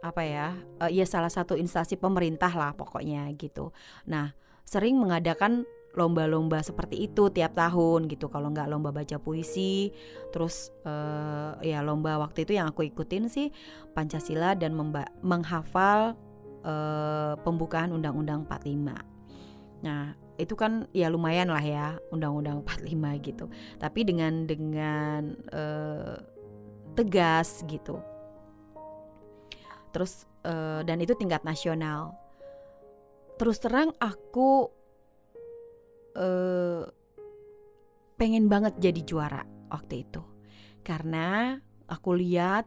apa 0.03 0.23
ya 0.23 0.49
uh, 0.81 0.91
ya 0.91 1.05
salah 1.05 1.31
satu 1.31 1.59
instansi 1.59 1.99
pemerintah 1.99 2.51
lah 2.55 2.73
pokoknya 2.79 3.29
gitu. 3.37 3.75
Nah 4.07 4.33
sering 4.65 4.97
mengadakan 4.97 5.67
lomba-lomba 5.95 6.59
seperti 6.59 7.07
itu 7.07 7.31
tiap 7.31 7.55
tahun 7.55 8.11
gitu. 8.11 8.27
Kalau 8.27 8.51
nggak 8.51 8.67
lomba 8.67 8.91
baca 8.91 9.17
puisi 9.23 9.95
terus 10.35 10.75
uh, 10.83 11.55
ya 11.63 11.83
lomba 11.83 12.19
waktu 12.19 12.47
itu 12.47 12.59
yang 12.59 12.71
aku 12.71 12.87
ikutin 12.87 13.31
sih 13.31 13.55
Pancasila 13.95 14.59
dan 14.59 14.75
menghafal 15.23 16.19
uh, 16.65 17.35
pembukaan 17.45 17.93
Undang-Undang 17.93 18.49
45 18.49 19.85
nah 19.85 20.17
itu 20.35 20.59
kan 20.59 20.91
ya 20.91 21.07
lumayan 21.07 21.47
lah 21.47 21.63
ya 21.63 21.87
undang-undang 22.11 22.67
45 22.67 23.27
gitu. 23.27 23.47
Tapi 23.79 24.01
dengan 24.03 24.47
dengan 24.51 25.39
uh, 25.55 26.19
tegas 26.99 27.63
gitu. 27.71 28.03
Terus 29.95 30.27
uh, 30.43 30.83
dan 30.83 30.99
itu 30.99 31.15
tingkat 31.15 31.47
nasional. 31.47 32.19
Terus 33.39 33.59
terang 33.63 33.95
aku 33.99 34.71
uh, 36.19 36.83
pengen 38.19 38.47
banget 38.51 38.75
jadi 38.79 39.01
juara 39.07 39.43
waktu 39.71 40.07
itu. 40.07 40.23
Karena 40.83 41.59
aku 41.87 42.15
lihat 42.15 42.67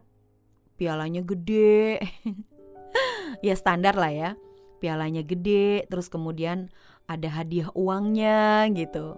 pialanya 0.80 1.20
gede. 1.20 2.00
ya 3.46 3.54
standar 3.56 3.96
lah 3.96 4.12
ya. 4.12 4.30
Pialanya 4.78 5.26
gede, 5.26 5.90
terus 5.90 6.06
kemudian 6.06 6.70
ada 7.08 7.28
hadiah 7.32 7.72
uangnya 7.72 8.68
gitu. 8.76 9.16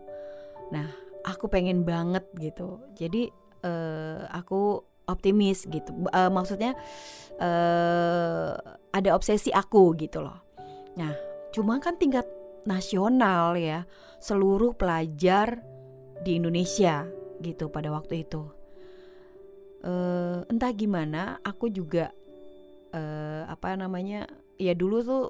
Nah, 0.71 0.89
aku 1.27 1.51
pengen 1.51 1.83
banget 1.83 2.25
gitu. 2.39 2.81
Jadi 2.95 3.29
uh, 3.67 4.25
aku 4.31 4.81
optimis 5.11 5.67
gitu. 5.67 5.91
Uh, 6.15 6.31
maksudnya 6.31 6.79
uh, 7.43 8.55
ada 8.95 9.11
obsesi 9.13 9.51
aku 9.51 9.99
gitu 9.99 10.23
loh. 10.23 10.39
Nah, 10.95 11.13
cuma 11.51 11.83
kan 11.83 11.99
tingkat 11.99 12.25
nasional 12.63 13.59
ya, 13.59 13.85
seluruh 14.23 14.79
pelajar 14.79 15.59
di 16.23 16.39
Indonesia 16.39 17.09
gitu 17.43 17.73
pada 17.73 17.91
waktu 17.91 18.23
itu. 18.23 18.47
Uh, 19.81 20.45
entah 20.53 20.71
gimana, 20.77 21.41
aku 21.41 21.73
juga 21.73 22.13
uh, 22.93 23.49
apa 23.49 23.75
namanya? 23.75 24.29
Ya 24.61 24.77
dulu 24.77 25.01
tuh 25.01 25.25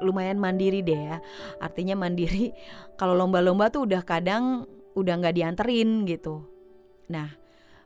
lumayan 0.00 0.40
mandiri 0.40 0.80
deh 0.80 0.96
ya. 0.96 1.18
Artinya 1.60 1.98
mandiri 1.98 2.54
kalau 3.00 3.12
lomba-lomba 3.12 3.68
tuh 3.68 3.84
udah 3.84 4.02
kadang 4.06 4.64
udah 4.96 5.14
nggak 5.20 5.36
dianterin 5.36 6.08
gitu. 6.08 6.46
Nah 7.10 7.28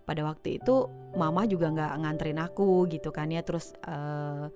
pada 0.06 0.22
waktu 0.22 0.62
itu 0.62 0.86
mama 1.18 1.50
juga 1.50 1.72
nggak 1.74 1.92
nganterin 2.06 2.38
aku 2.38 2.86
gitu 2.86 3.10
kan 3.10 3.32
ya. 3.32 3.42
Terus 3.42 3.74
uh, 3.82 4.46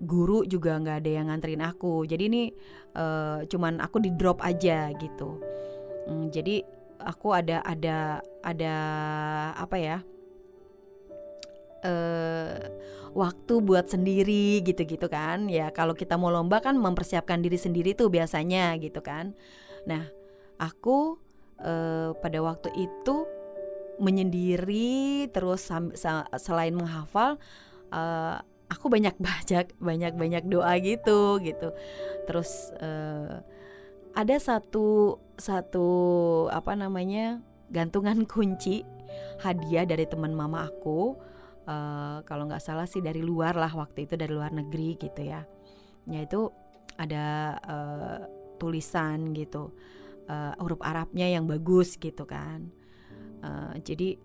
guru 0.00 0.42
juga 0.48 0.80
nggak 0.80 1.04
ada 1.04 1.10
yang 1.10 1.26
nganterin 1.30 1.62
aku. 1.62 2.08
Jadi 2.08 2.22
ini 2.26 2.42
uh, 2.98 3.46
cuman 3.46 3.78
aku 3.78 4.02
di 4.02 4.10
drop 4.16 4.42
aja 4.42 4.90
gitu. 4.96 5.38
Hmm, 6.08 6.32
jadi 6.32 6.64
aku 7.00 7.32
ada 7.32 7.64
ada 7.64 8.20
ada 8.44 8.74
apa 9.56 9.76
ya 9.80 9.98
uh, 11.84 12.60
waktu 13.12 13.58
buat 13.62 13.90
sendiri 13.90 14.62
gitu-gitu 14.62 15.10
kan. 15.10 15.50
Ya 15.50 15.70
kalau 15.74 15.94
kita 15.94 16.14
mau 16.14 16.30
lomba 16.30 16.62
kan 16.62 16.78
mempersiapkan 16.78 17.42
diri 17.42 17.58
sendiri 17.58 17.94
tuh 17.94 18.08
biasanya 18.08 18.76
gitu 18.78 19.02
kan. 19.02 19.34
Nah 19.86 20.06
aku 20.60 21.18
uh, 21.62 22.14
pada 22.18 22.38
waktu 22.44 22.70
itu 22.76 23.26
menyendiri 24.00 25.28
terus 25.28 25.68
selain 26.40 26.72
menghafal 26.72 27.36
uh, 27.92 28.40
aku 28.72 28.86
banyak 28.88 29.12
banyak 29.26 29.66
banyak 29.76 30.12
banyak 30.16 30.44
doa 30.46 30.72
gitu 30.80 31.42
gitu. 31.42 31.74
Terus 32.24 32.72
uh, 32.78 33.42
ada 34.14 34.36
satu 34.42 35.18
satu 35.38 35.88
apa 36.50 36.74
namanya 36.74 37.42
gantungan 37.70 38.26
kunci 38.26 38.82
hadiah 39.42 39.86
dari 39.86 40.06
teman 40.06 40.34
mama 40.34 40.66
aku 40.66 41.14
uh, 41.66 42.22
kalau 42.24 42.48
nggak 42.48 42.62
salah 42.62 42.86
sih 42.88 43.02
dari 43.04 43.20
luar 43.20 43.56
lah 43.56 43.72
waktu 43.72 44.06
itu 44.08 44.14
dari 44.16 44.32
luar 44.32 44.54
negeri 44.54 44.96
gitu 44.96 45.20
ya. 45.20 45.44
Yaitu 46.08 46.48
ada 46.96 47.56
uh, 47.64 48.20
tulisan 48.60 49.32
gitu 49.32 49.72
uh, 50.28 50.52
huruf 50.60 50.80
Arabnya 50.84 51.26
yang 51.26 51.48
bagus 51.48 51.96
gitu 51.96 52.28
kan. 52.28 52.70
Uh, 53.40 53.72
jadi 53.80 54.20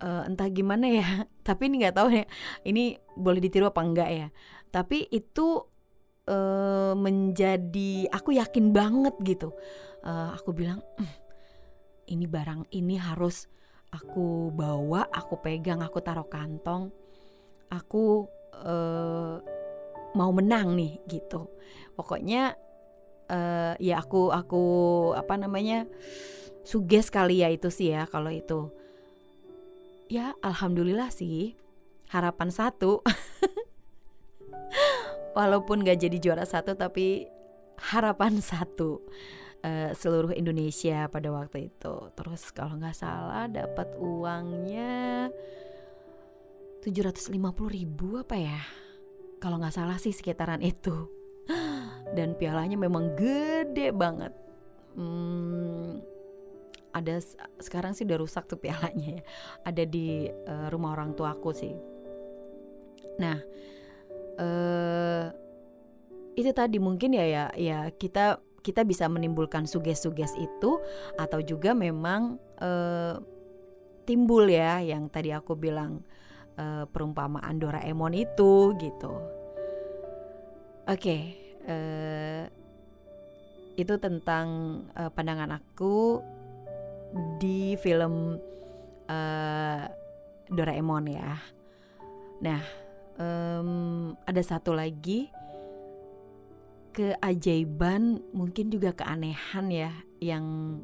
uh, 0.00 0.24
entah 0.24 0.48
gimana 0.48 0.88
ya 0.88 1.28
tapi 1.46 1.68
ini 1.68 1.84
nggak 1.84 1.96
tahu 2.00 2.08
ya 2.16 2.24
ini 2.64 2.96
boleh 3.14 3.40
ditiru 3.40 3.68
apa 3.68 3.80
enggak 3.84 4.10
ya. 4.10 4.28
Tapi 4.70 5.10
itu 5.10 5.60
uh, 6.30 6.94
menjadi 6.94 8.08
aku 8.10 8.34
yakin 8.38 8.72
banget 8.72 9.14
gitu. 9.22 9.52
Uh, 10.00 10.32
aku 10.32 10.56
bilang 10.56 10.80
mm, 10.96 11.12
ini 12.10 12.24
barang 12.24 12.72
ini 12.72 12.96
harus 12.96 13.46
aku 13.90 14.54
bawa, 14.54 15.06
aku 15.10 15.38
pegang, 15.42 15.82
aku 15.82 15.98
taruh 16.02 16.26
kantong, 16.26 16.94
aku 17.70 18.26
uh, 18.54 19.38
mau 20.14 20.30
menang 20.34 20.78
nih 20.78 20.98
gitu. 21.06 21.50
Pokoknya 21.94 22.54
uh, 23.30 23.74
ya 23.78 24.02
aku 24.02 24.34
aku 24.34 24.64
apa 25.14 25.38
namanya 25.38 25.86
suges 26.66 27.10
kali 27.10 27.42
ya 27.42 27.48
itu 27.50 27.70
sih 27.70 27.94
ya 27.94 28.06
kalau 28.10 28.30
itu. 28.30 28.70
ya 30.10 30.34
alhamdulillah 30.42 31.06
sih 31.14 31.54
harapan 32.10 32.50
satu 32.50 32.98
walaupun 35.38 35.86
gak 35.86 36.02
jadi 36.02 36.18
juara 36.18 36.42
satu 36.42 36.74
tapi 36.74 37.30
harapan 37.78 38.42
satu 38.42 38.98
uh, 39.64 39.90
seluruh 39.92 40.32
Indonesia 40.36 41.06
pada 41.08 41.28
waktu 41.32 41.72
itu. 41.72 41.94
Terus 42.16 42.42
kalau 42.52 42.76
nggak 42.76 42.96
salah 42.96 43.46
dapat 43.46 43.88
uangnya 43.96 45.28
750 46.84 47.36
ribu 47.68 48.20
apa 48.20 48.36
ya? 48.36 48.60
Kalau 49.40 49.60
nggak 49.60 49.76
salah 49.76 49.96
sih 50.00 50.12
sekitaran 50.12 50.60
itu. 50.64 51.08
Dan 52.16 52.36
pialanya 52.36 52.76
memang 52.76 53.16
gede 53.16 53.92
banget. 53.92 54.32
Hmm, 54.96 56.02
ada 56.90 57.22
sekarang 57.62 57.94
sih 57.94 58.02
udah 58.02 58.18
rusak 58.18 58.48
tuh 58.50 58.58
pialanya 58.58 59.20
ya. 59.20 59.22
Ada 59.64 59.84
di 59.86 60.26
uh, 60.28 60.68
rumah 60.72 60.96
orang 60.96 61.14
tua 61.14 61.36
aku 61.36 61.52
sih. 61.54 61.72
Nah 63.20 63.38
uh, 64.40 65.26
itu 66.38 66.50
tadi 66.56 66.80
mungkin 66.80 67.12
ya 67.12 67.26
ya 67.26 67.44
ya 67.58 67.78
kita 67.92 68.40
kita 68.60 68.84
bisa 68.84 69.08
menimbulkan 69.08 69.64
suges-suges 69.64 70.36
itu 70.36 70.80
atau 71.16 71.40
juga 71.40 71.72
memang 71.72 72.36
uh, 72.60 73.16
timbul 74.04 74.48
ya 74.48 74.80
yang 74.84 75.08
tadi 75.08 75.32
aku 75.32 75.56
bilang 75.56 76.04
uh, 76.60 76.84
perumpamaan 76.88 77.56
Doraemon 77.56 78.14
itu 78.16 78.76
gitu. 78.76 79.12
Oke, 80.90 80.96
okay, 80.96 81.22
uh, 81.70 82.44
itu 83.78 83.94
tentang 84.02 84.46
uh, 84.98 85.08
pandangan 85.08 85.56
aku 85.56 86.20
di 87.38 87.78
film 87.78 88.36
uh, 89.08 89.84
Doraemon 90.50 91.06
ya. 91.06 91.38
Nah, 92.42 92.60
um, 93.20 93.70
ada 94.26 94.42
satu 94.42 94.74
lagi 94.74 95.30
keajaiban 96.90 98.22
mungkin 98.34 98.70
juga 98.70 98.90
keanehan 98.94 99.66
ya 99.70 99.92
yang 100.18 100.78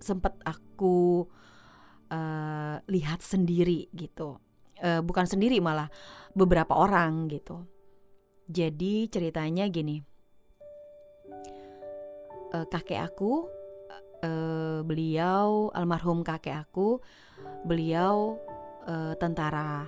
sempat 0.00 0.36
aku 0.44 1.28
uh, 2.12 2.76
lihat 2.88 3.20
sendiri 3.20 3.88
gitu. 3.92 4.40
Uh, 4.80 5.04
bukan 5.04 5.28
sendiri 5.28 5.60
malah 5.60 5.92
beberapa 6.32 6.72
orang 6.72 7.28
gitu. 7.28 7.68
Jadi 8.48 9.06
ceritanya 9.12 9.68
gini. 9.68 10.00
Uh, 12.50 12.66
kakek 12.66 12.98
aku 12.98 13.46
uh, 14.24 14.82
beliau 14.82 15.70
almarhum 15.70 16.26
kakek 16.26 16.66
aku 16.66 16.98
beliau 17.62 18.40
uh, 18.88 19.14
tentara. 19.20 19.86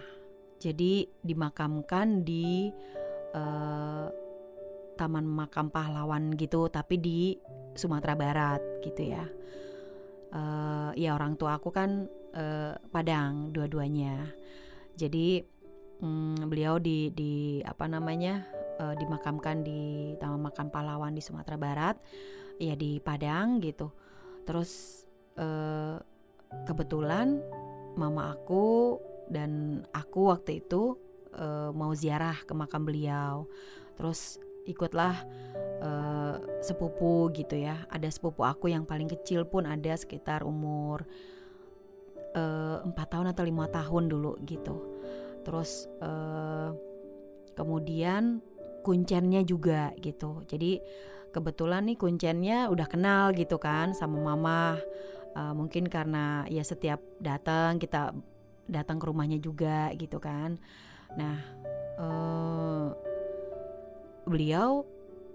Jadi 0.63 1.11
dimakamkan 1.27 2.23
di 2.23 2.71
uh, 3.35 4.22
taman 5.03 5.27
makam 5.27 5.67
pahlawan 5.67 6.39
gitu 6.39 6.71
tapi 6.71 6.95
di 7.03 7.35
Sumatera 7.75 8.15
Barat 8.15 8.63
gitu 8.87 9.11
ya. 9.11 9.27
Uh, 10.33 10.95
ya 10.95 11.13
orang 11.19 11.35
tua 11.35 11.59
aku 11.59 11.75
kan 11.75 12.07
uh, 12.39 12.79
Padang 12.95 13.51
dua-duanya. 13.51 14.31
Jadi 14.95 15.43
um, 15.99 16.39
beliau 16.47 16.79
di 16.79 17.11
di 17.11 17.59
apa 17.67 17.91
namanya 17.91 18.47
uh, 18.79 18.95
dimakamkan 18.95 19.67
di 19.67 20.15
taman 20.23 20.47
makam 20.47 20.71
pahlawan 20.71 21.13
di 21.13 21.21
Sumatera 21.21 21.59
Barat 21.59 21.99
ya 22.63 22.79
di 22.79 23.03
Padang 23.03 23.59
gitu. 23.59 23.91
Terus 24.47 25.03
uh, 25.37 25.99
kebetulan 26.65 27.43
mama 27.99 28.33
aku 28.33 28.97
dan 29.27 29.83
aku 29.91 30.31
waktu 30.31 30.63
itu 30.63 30.95
mau 31.73 31.97
ziarah 31.97 32.37
ke 32.45 32.53
makam 32.53 32.85
beliau. 32.85 33.49
Terus 33.97 34.37
ikutlah 34.67 35.27
uh, 35.83 36.37
sepupu 36.63 37.31
gitu 37.35 37.59
ya. 37.59 37.83
Ada 37.91 38.09
sepupu 38.11 38.47
aku 38.47 38.71
yang 38.71 38.87
paling 38.87 39.11
kecil 39.11 39.47
pun 39.47 39.67
ada 39.67 39.95
sekitar 39.99 40.47
umur 40.47 41.03
eh, 42.33 42.77
empat 42.81 43.07
uh, 43.07 43.11
tahun 43.19 43.27
atau 43.35 43.45
lima 43.45 43.67
tahun 43.69 44.09
dulu 44.09 44.39
gitu. 44.47 44.77
Terus 45.43 45.91
uh, 46.01 46.71
kemudian 47.59 48.41
kuncennya 48.87 49.43
juga 49.43 49.91
gitu. 49.99 50.43
Jadi 50.47 50.81
kebetulan 51.35 51.89
nih 51.89 51.99
kuncennya 51.99 52.69
udah 52.71 52.87
kenal 52.87 53.35
gitu 53.35 53.59
kan 53.59 53.93
sama 53.93 54.21
mama. 54.21 54.79
Uh, 55.33 55.57
mungkin 55.57 55.89
karena 55.89 56.45
ya 56.53 56.61
setiap 56.61 57.01
datang 57.17 57.81
kita 57.81 58.13
datang 58.69 59.01
ke 59.01 59.05
rumahnya 59.09 59.41
juga 59.41 59.89
gitu 59.97 60.21
kan. 60.21 60.61
Nah, 61.17 61.37
uh, 61.97 62.52
beliau 64.33 64.89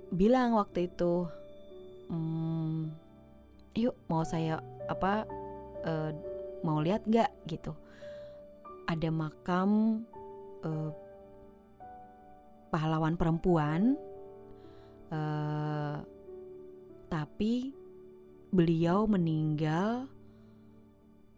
bilang 0.10 0.58
waktu 0.58 0.90
itu 0.90 1.30
hmm, 2.10 2.90
yuk 3.78 3.94
mau 4.10 4.26
saya 4.26 4.58
apa 4.90 5.30
uh, 5.86 6.10
mau 6.66 6.82
lihat 6.82 7.06
nggak? 7.06 7.30
Gitu. 7.46 7.70
Ada 8.90 9.14
makam 9.14 10.02
uh, 10.66 10.90
pahlawan 12.74 13.14
perempuan 13.16 13.94
uh, 15.14 16.02
tapi 17.08 17.72
beliau 18.50 19.06
meninggal 19.06 20.10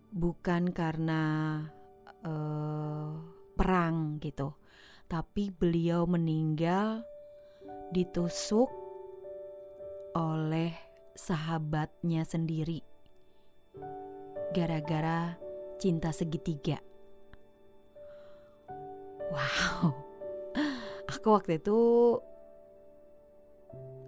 bukan 0.10 0.72
karena 0.74 1.22
uh, 2.24 3.14
perang 3.54 4.18
gitu 4.24 4.56
tapi 5.10 5.50
beliau 5.54 6.06
meninggal 6.06 7.02
ditusuk 7.90 8.70
oleh 10.14 10.74
sahabatnya 11.18 12.24
sendiri 12.26 12.82
gara-gara 14.54 15.38
cinta 15.78 16.10
segitiga. 16.10 16.82
Wow, 19.30 19.94
aku 21.14 21.28
waktu 21.30 21.62
itu 21.62 21.78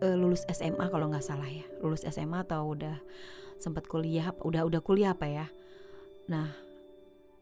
uh, 0.02 0.16
lulus 0.18 0.46
SMA 0.50 0.90
kalau 0.90 1.14
nggak 1.14 1.26
salah 1.26 1.46
ya, 1.46 1.66
lulus 1.80 2.02
SMA 2.10 2.42
atau 2.42 2.74
udah 2.74 2.98
sempat 3.62 3.86
kuliah, 3.86 4.34
udah 4.42 4.66
udah 4.66 4.82
kuliah 4.82 5.14
apa 5.14 5.30
ya. 5.30 5.46
Nah, 6.26 6.50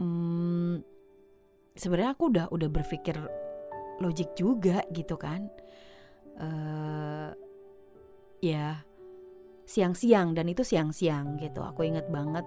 hmm, 0.03 0.83
sebenarnya 1.79 2.11
aku 2.11 2.23
udah 2.27 2.45
udah 2.51 2.67
berpikir 2.67 3.15
logik 4.03 4.35
juga 4.35 4.83
gitu 4.91 5.15
kan 5.19 5.47
uh, 6.37 7.33
ya 8.43 8.83
siang-siang 9.69 10.33
dan 10.33 10.49
itu 10.49 10.65
siang-siang 10.65 11.37
gitu. 11.37 11.61
Aku 11.61 11.85
inget 11.85 12.09
banget 12.09 12.45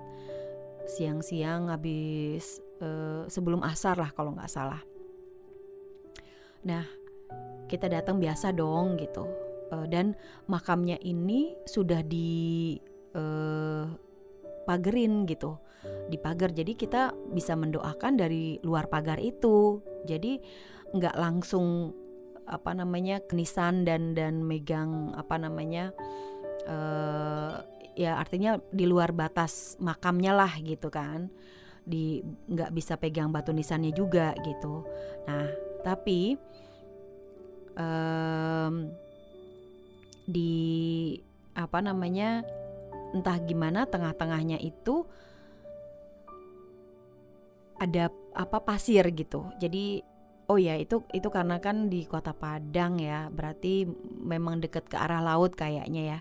siang-siang 0.90 1.70
habis 1.70 2.58
uh, 2.82 3.26
sebelum 3.30 3.62
asar 3.62 3.94
lah 3.98 4.10
kalau 4.10 4.34
nggak 4.34 4.50
salah. 4.50 4.82
Nah 6.66 6.82
kita 7.70 7.86
datang 7.86 8.18
biasa 8.18 8.50
dong 8.50 8.98
gitu. 8.98 9.24
Uh, 9.72 9.86
dan 9.88 10.12
makamnya 10.50 11.00
ini 11.00 11.56
sudah 11.64 12.04
di 12.04 12.76
uh, 13.14 13.86
pagerin 14.66 15.24
gitu. 15.30 15.56
Di 16.10 16.18
pagar. 16.18 16.50
Jadi 16.50 16.74
kita 16.74 17.14
bisa 17.30 17.54
mendoakan 17.54 18.18
dari 18.18 18.58
luar 18.66 18.90
pagar 18.90 19.22
itu. 19.22 19.78
Jadi 20.04 20.42
nggak 20.92 21.16
langsung 21.16 21.94
apa 22.46 22.74
namanya 22.74 23.22
kenisan 23.24 23.86
dan 23.86 24.12
dan 24.12 24.42
megang 24.42 25.14
apa 25.14 25.38
namanya 25.38 25.94
uh, 26.66 27.62
ya 27.94 28.18
artinya 28.18 28.58
di 28.72 28.84
luar 28.88 29.14
batas 29.14 29.76
makamnya 29.78 30.32
lah 30.34 30.52
gitu 30.60 30.88
kan. 30.90 31.30
Di 31.82 32.22
nggak 32.22 32.70
bisa 32.70 32.94
pegang 32.94 33.34
batu 33.34 33.50
nisannya 33.50 33.90
juga 33.90 34.34
gitu. 34.46 34.86
Nah 35.26 35.50
tapi 35.82 36.38
um, 37.74 38.90
di 40.22 41.18
apa 41.52 41.78
namanya 41.82 42.46
entah 43.12 43.36
gimana 43.44 43.84
tengah-tengahnya 43.84 44.56
itu 44.62 45.04
ada 47.76 48.08
apa 48.32 48.58
pasir 48.62 49.04
gitu. 49.10 49.50
Jadi 49.58 50.11
Oh 50.50 50.58
ya 50.58 50.74
itu 50.78 51.06
itu 51.14 51.28
karena 51.30 51.62
kan 51.62 51.86
di 51.86 52.04
kota 52.06 52.34
Padang 52.34 52.98
ya 52.98 53.30
berarti 53.30 53.86
memang 54.22 54.58
deket 54.58 54.90
ke 54.90 54.96
arah 54.98 55.22
laut 55.22 55.54
kayaknya 55.54 56.02
ya. 56.16 56.20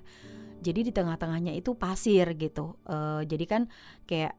Jadi 0.61 0.89
di 0.89 0.91
tengah-tengahnya 0.93 1.57
itu 1.57 1.73
pasir 1.73 2.37
gitu. 2.37 2.77
Uh, 2.85 3.25
jadi 3.25 3.45
kan 3.49 3.61
kayak 4.05 4.37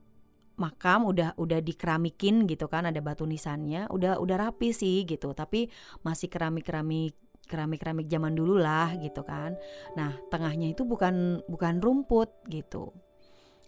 makam 0.55 1.09
udah 1.09 1.35
udah 1.41 1.59
dikeramikin 1.59 2.47
gitu 2.47 2.69
kan 2.69 2.87
ada 2.87 3.01
batu 3.01 3.25
nisannya 3.25 3.89
udah 3.89 4.21
udah 4.21 4.37
rapi 4.37 4.71
sih 4.71 5.03
gitu 5.09 5.33
tapi 5.33 5.73
masih 6.05 6.29
keramik 6.29 6.69
keramik 6.69 7.17
keramik 7.49 7.81
keramik 7.81 8.07
zaman 8.07 8.37
dulu 8.37 8.61
lah 8.61 8.93
gitu 9.01 9.25
kan 9.25 9.57
nah 9.97 10.13
tengahnya 10.29 10.77
itu 10.77 10.85
bukan 10.85 11.41
bukan 11.49 11.81
rumput 11.81 12.31
gitu 12.53 12.93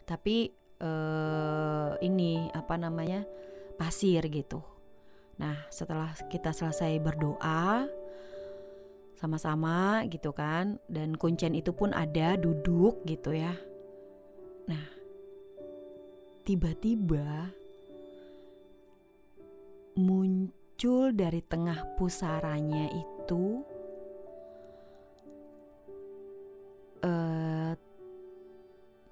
tapi 0.05 0.53
uh, 0.85 1.96
ini 2.05 2.53
apa 2.53 2.77
namanya 2.77 3.24
pasir 3.81 4.24
gitu. 4.29 4.73
Nah 5.38 5.66
setelah 5.70 6.14
kita 6.31 6.55
selesai 6.55 6.99
berdoa 7.03 7.87
sama-sama 9.14 10.05
gitu 10.11 10.35
kan 10.35 10.77
dan 10.90 11.16
kuncen 11.16 11.55
itu 11.57 11.73
pun 11.73 11.94
ada 11.94 12.37
duduk 12.38 13.03
gitu 13.09 13.35
ya. 13.35 13.55
Nah 14.68 14.85
tiba-tiba 16.44 17.51
muncul 19.94 21.14
dari 21.14 21.40
tengah 21.40 21.94
pusaranya 21.94 22.90
itu 22.90 23.62
uh, 27.07 27.73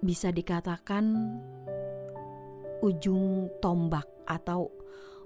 bisa 0.02 0.34
dikatakan 0.34 1.04
ujung 2.82 3.46
tombak 3.62 4.10
atau 4.26 4.81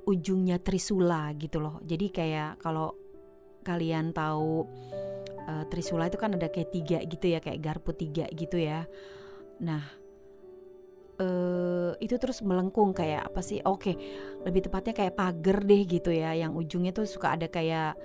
ujungnya 0.06 0.62
trisula 0.62 1.34
gitu 1.34 1.58
loh. 1.58 1.82
Jadi 1.82 2.14
kayak 2.14 2.62
kalau 2.62 2.94
kalian 3.66 4.14
tahu 4.14 4.62
uh, 5.50 5.64
trisula 5.66 6.06
itu 6.06 6.16
kan 6.16 6.38
ada 6.38 6.46
kayak 6.46 6.70
tiga 6.70 6.98
gitu 7.02 7.26
ya, 7.26 7.42
kayak 7.42 7.58
garpu 7.58 7.90
tiga 7.90 8.30
gitu 8.30 8.56
ya. 8.56 8.86
Nah, 9.58 9.82
uh, 11.18 11.92
itu 11.98 12.14
terus 12.22 12.38
melengkung 12.46 12.94
kayak 12.94 13.26
apa 13.26 13.42
sih? 13.42 13.58
Oke, 13.66 13.92
okay, 13.92 13.94
lebih 14.46 14.70
tepatnya 14.70 14.94
kayak 14.94 15.18
pagar 15.18 15.66
deh 15.66 15.82
gitu 15.82 16.14
ya, 16.14 16.38
yang 16.38 16.54
ujungnya 16.54 16.94
tuh 16.94 17.04
suka 17.04 17.34
ada 17.34 17.50
kayak 17.50 17.98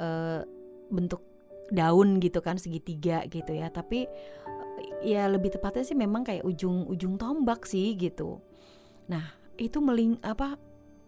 uh, 0.00 0.40
bentuk 0.88 1.20
daun 1.68 2.20
gitu 2.24 2.40
kan 2.40 2.56
segitiga 2.56 3.20
gitu 3.28 3.52
ya. 3.52 3.68
Tapi 3.68 4.08
ya 5.04 5.28
lebih 5.28 5.52
tepatnya 5.52 5.84
sih 5.84 5.96
memang 5.96 6.24
kayak 6.24 6.48
ujung-ujung 6.48 7.20
tombak 7.20 7.68
sih 7.68 7.92
gitu. 8.00 8.40
Nah 9.12 9.36
itu 9.60 9.78
meling 9.78 10.18
apa 10.24 10.56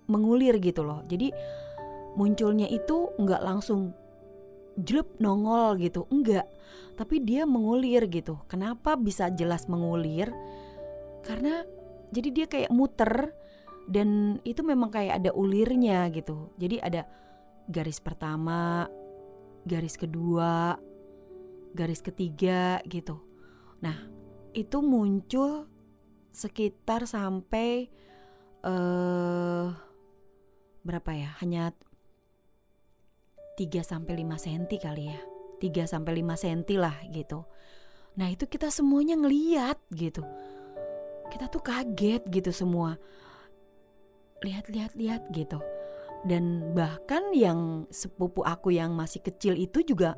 mengulir 0.07 0.59
gitu 0.59 0.83
loh. 0.83 1.03
Jadi 1.07 1.31
munculnya 2.17 2.67
itu 2.67 3.13
nggak 3.19 3.43
langsung 3.45 3.93
jelek 4.77 5.21
nongol 5.21 5.81
gitu, 5.81 6.05
enggak. 6.13 6.49
Tapi 6.97 7.21
dia 7.25 7.45
mengulir 7.45 8.09
gitu. 8.09 8.41
Kenapa 8.49 8.97
bisa 8.97 9.29
jelas 9.33 9.69
mengulir? 9.69 10.33
Karena 11.25 11.65
jadi 12.13 12.29
dia 12.33 12.47
kayak 12.47 12.73
muter 12.73 13.33
dan 13.87 14.41
itu 14.43 14.61
memang 14.67 14.91
kayak 14.91 15.23
ada 15.23 15.31
ulirnya 15.33 16.09
gitu. 16.13 16.51
Jadi 16.59 16.81
ada 16.83 17.07
garis 17.67 17.99
pertama, 17.99 18.87
garis 19.67 19.99
kedua, 19.99 20.79
garis 21.75 22.01
ketiga 22.01 22.81
gitu. 22.87 23.21
Nah, 23.83 23.97
itu 24.57 24.81
muncul 24.81 25.69
sekitar 26.33 27.09
sampai 27.09 27.89
uh, 28.65 29.86
berapa 30.87 31.11
ya? 31.11 31.35
Hanya 31.43 31.75
3 33.59 33.83
sampai 33.83 34.23
5 34.23 34.39
cm 34.39 34.65
kali 34.79 35.11
ya. 35.11 35.21
3 35.59 35.91
sampai 35.91 36.23
5 36.23 36.39
cm 36.39 36.63
lah 36.79 36.97
gitu. 37.11 37.43
Nah, 38.17 38.31
itu 38.31 38.47
kita 38.47 38.71
semuanya 38.71 39.19
ngeliat 39.19 39.77
gitu. 39.93 40.23
Kita 41.29 41.51
tuh 41.51 41.61
kaget 41.61 42.23
gitu 42.31 42.55
semua. 42.55 42.97
Lihat-lihat-lihat 44.47 45.35
gitu. 45.35 45.59
Dan 46.23 46.73
bahkan 46.73 47.35
yang 47.35 47.91
sepupu 47.91 48.47
aku 48.47 48.71
yang 48.73 48.95
masih 48.95 49.21
kecil 49.21 49.59
itu 49.59 49.83
juga 49.85 50.17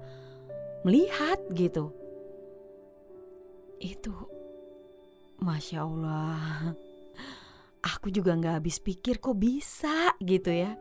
melihat 0.86 1.42
gitu 1.56 1.90
itu 3.78 4.14
Masya 5.38 5.86
Allah 5.86 6.74
Aku 7.84 8.10
juga 8.10 8.34
gak 8.34 8.62
habis 8.62 8.82
pikir 8.82 9.22
kok 9.22 9.38
bisa 9.38 10.14
gitu 10.18 10.50
ya. 10.50 10.74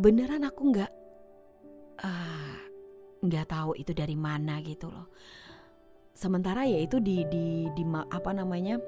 Beneran 0.00 0.42
aku 0.48 0.62
gak 0.72 0.92
uh, 2.00 2.56
Gak 3.24 3.48
tahu 3.48 3.72
itu 3.80 3.96
dari 3.96 4.16
mana 4.16 4.60
gitu 4.60 4.92
loh. 4.92 5.08
Sementara 6.12 6.68
ya 6.68 6.78
itu 6.78 7.00
di, 7.00 7.24
di, 7.26 7.68
di 7.72 7.84
apa 7.88 8.30
namanya 8.36 8.78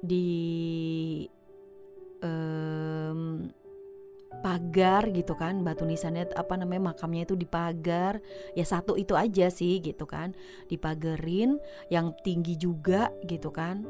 Di 0.00 0.28
um, 2.24 3.44
pagar 4.40 5.12
gitu 5.12 5.36
kan 5.36 5.60
batu 5.60 5.84
nisannya 5.84 6.32
apa 6.32 6.56
namanya 6.56 6.94
makamnya 6.94 7.28
itu 7.28 7.36
dipagar 7.36 8.24
ya 8.56 8.64
satu 8.64 8.96
itu 8.96 9.12
aja 9.12 9.52
sih 9.52 9.82
gitu 9.84 10.08
kan 10.08 10.32
dipagerin 10.72 11.60
yang 11.92 12.16
tinggi 12.24 12.56
juga 12.56 13.12
gitu 13.28 13.52
kan 13.52 13.84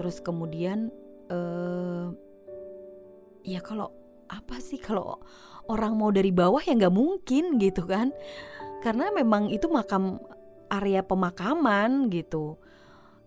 terus 0.00 0.24
kemudian 0.24 0.88
eh 1.28 2.08
ya 3.44 3.60
kalau 3.60 3.92
apa 4.32 4.56
sih 4.64 4.80
kalau 4.80 5.20
orang 5.68 5.92
mau 5.92 6.08
dari 6.08 6.32
bawah 6.32 6.64
ya 6.64 6.72
nggak 6.72 6.96
mungkin 6.96 7.60
gitu 7.60 7.84
kan. 7.84 8.16
Karena 8.80 9.12
memang 9.12 9.52
itu 9.52 9.68
makam 9.68 10.16
area 10.72 11.04
pemakaman 11.04 12.08
gitu. 12.08 12.56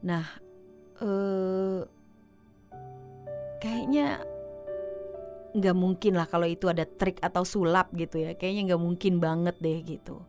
Nah 0.01 0.25
eh 0.97 1.85
kayaknya 3.61 4.25
nggak 5.53 5.77
mungkin 5.77 6.17
lah 6.17 6.25
kalau 6.25 6.49
itu 6.49 6.65
ada 6.65 6.89
trik 6.89 7.21
atau 7.21 7.45
sulap 7.45 7.93
gitu 7.93 8.17
ya. 8.17 8.33
Kayaknya 8.33 8.73
nggak 8.73 8.81
mungkin 8.81 9.21
banget 9.21 9.61
deh 9.61 9.77
gitu. 9.85 10.25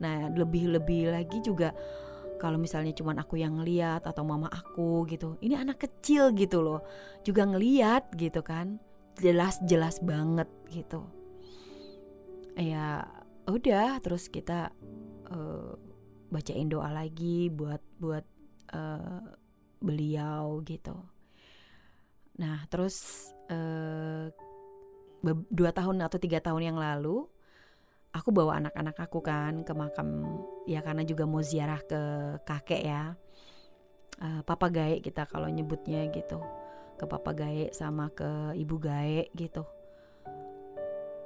Nah 0.00 0.32
lebih 0.32 0.72
lebih 0.72 1.12
lagi 1.12 1.44
juga 1.44 1.76
kalau 2.36 2.60
misalnya 2.60 2.92
cuma 2.92 3.16
aku 3.16 3.40
yang 3.40 3.60
ngeliat 3.60 4.04
atau 4.04 4.22
mama 4.22 4.48
aku 4.52 5.08
gitu 5.08 5.40
ini 5.40 5.56
anak 5.56 5.82
kecil 5.88 6.32
gitu 6.36 6.60
loh 6.60 6.84
juga 7.24 7.48
ngeliat 7.48 8.12
gitu 8.16 8.44
kan 8.44 8.80
jelas 9.16 9.56
jelas 9.64 9.96
banget 10.04 10.48
gitu. 10.68 11.04
Ya 12.56 13.04
udah 13.48 14.00
terus 14.00 14.28
kita 14.28 14.72
uh, 15.28 15.72
bacain 16.32 16.68
doa 16.68 16.92
lagi 16.92 17.48
buat 17.52 17.80
buat 18.00 18.24
uh, 18.72 19.24
beliau 19.80 20.60
gitu. 20.64 20.96
Nah 22.36 22.64
terus 22.68 23.28
uh, 23.48 24.28
dua 25.50 25.70
tahun 25.72 26.04
atau 26.04 26.18
tiga 26.20 26.40
tahun 26.44 26.72
yang 26.72 26.78
lalu 26.78 27.24
aku 28.12 28.28
bawa 28.30 28.58
anak-anak 28.62 28.96
aku 28.98 29.18
kan 29.22 29.62
ke 29.66 29.72
makam 29.74 30.38
ya 30.68 30.80
karena 30.82 31.02
juga 31.02 31.24
mau 31.26 31.42
ziarah 31.42 31.80
ke 31.82 32.00
kakek 32.46 32.82
ya. 32.84 33.14
Uh, 34.16 34.40
papa 34.48 34.72
gae 34.72 35.04
kita 35.04 35.28
kalau 35.28 35.50
nyebutnya 35.50 36.08
gitu. 36.12 36.40
Ke 36.96 37.04
papa 37.04 37.36
gae 37.36 37.68
sama 37.74 38.08
ke 38.12 38.56
ibu 38.56 38.76
gae 38.80 39.28
gitu. 39.36 39.64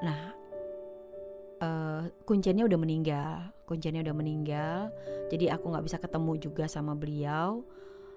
Nah 0.02 0.20
uh, 1.62 2.02
kuncinya 2.26 2.66
udah 2.66 2.78
meninggal. 2.80 3.54
Kuncinya 3.68 4.02
udah 4.02 4.16
meninggal. 4.16 4.90
Jadi 5.30 5.46
aku 5.46 5.70
nggak 5.70 5.86
bisa 5.86 5.98
ketemu 6.02 6.32
juga 6.42 6.64
sama 6.66 6.98
beliau. 6.98 7.62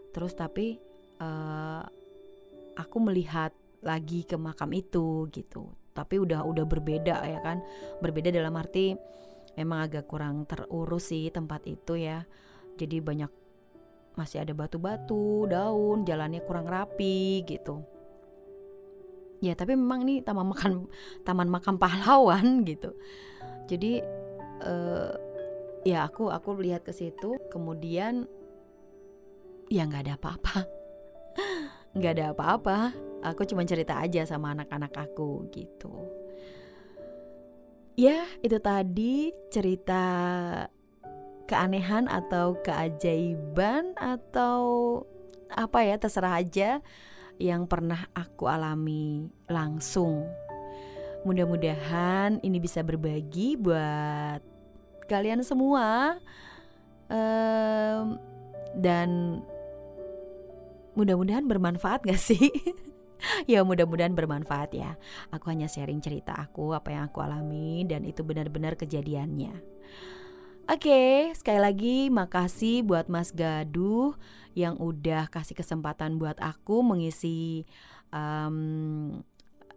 Terus 0.09 0.33
tapi 0.33 0.81
uh, 1.21 1.85
aku 2.73 2.97
melihat 3.03 3.53
lagi 3.83 4.23
ke 4.23 4.39
makam 4.39 4.71
itu 4.73 5.27
gitu 5.29 5.82
tapi 5.93 6.17
udah 6.17 6.41
udah 6.43 6.65
berbeda 6.65 7.21
ya 7.21 7.39
kan? 7.45 7.61
Berbeda 8.01 8.33
dalam 8.33 8.57
arti 8.57 8.97
memang 9.53 9.85
agak 9.85 10.09
kurang 10.09 10.49
terurus 10.49 11.13
sih 11.13 11.29
tempat 11.29 11.61
itu 11.69 11.97
ya. 11.97 12.25
Jadi 12.75 12.97
banyak 12.99 13.31
masih 14.13 14.45
ada 14.45 14.53
batu-batu 14.53 15.49
daun 15.49 16.05
jalannya 16.05 16.41
kurang 16.45 16.65
rapi 16.65 17.45
gitu. 17.45 17.85
Ya 19.41 19.53
tapi 19.53 19.77
memang 19.77 20.05
ini 20.07 20.25
taman 20.25 20.49
makan 20.49 20.73
taman 21.21 21.49
makam 21.49 21.77
pahlawan 21.77 22.45
gitu. 22.69 22.93
Jadi 23.69 24.01
uh, 24.65 25.13
ya 25.85 26.09
aku 26.09 26.33
aku 26.33 26.57
lihat 26.57 26.81
ke 26.81 26.93
situ 26.93 27.37
kemudian 27.53 28.25
ya 29.69 29.85
nggak 29.85 30.09
ada 30.09 30.13
apa-apa. 30.17 30.57
Nggak 31.93 32.13
ada 32.17 32.25
apa-apa 32.33 33.12
aku 33.23 33.47
cuma 33.47 33.63
cerita 33.63 33.97
aja 33.97 34.27
sama 34.27 34.51
anak-anak 34.51 34.91
aku 34.93 35.47
gitu. 35.55 35.91
Ya 37.95 38.25
itu 38.41 38.57
tadi 38.59 39.31
cerita 39.53 40.03
keanehan 41.45 42.09
atau 42.09 42.57
keajaiban 42.65 43.93
atau 43.95 44.61
apa 45.53 45.85
ya 45.85 45.95
terserah 46.01 46.41
aja 46.41 46.81
yang 47.37 47.69
pernah 47.69 48.09
aku 48.13 48.49
alami 48.49 49.29
langsung. 49.47 50.25
Mudah-mudahan 51.23 52.43
ini 52.43 52.57
bisa 52.59 52.83
berbagi 52.83 53.55
buat 53.55 54.41
kalian 55.07 55.45
semua. 55.45 56.19
Um, 57.13 58.17
dan 58.73 59.39
mudah-mudahan 60.97 61.45
bermanfaat 61.45 62.09
gak 62.09 62.17
sih? 62.17 62.49
ya 63.51 63.63
mudah-mudahan 63.63 64.15
bermanfaat 64.15 64.71
ya. 64.75 64.95
Aku 65.31 65.49
hanya 65.49 65.67
sharing 65.67 65.99
cerita 65.99 66.35
aku, 66.35 66.75
apa 66.75 66.93
yang 66.93 67.03
aku 67.07 67.23
alami 67.23 67.87
dan 67.87 68.03
itu 68.03 68.21
benar-benar 68.21 68.75
kejadiannya. 68.75 69.59
Oke, 70.63 71.35
sekali 71.35 71.59
lagi 71.59 71.97
makasih 72.07 72.87
buat 72.87 73.11
Mas 73.11 73.35
Gaduh 73.35 74.15
yang 74.55 74.79
udah 74.79 75.27
kasih 75.27 75.59
kesempatan 75.59 76.15
buat 76.15 76.39
aku 76.39 76.79
mengisi 76.79 77.67
um, 78.15 79.19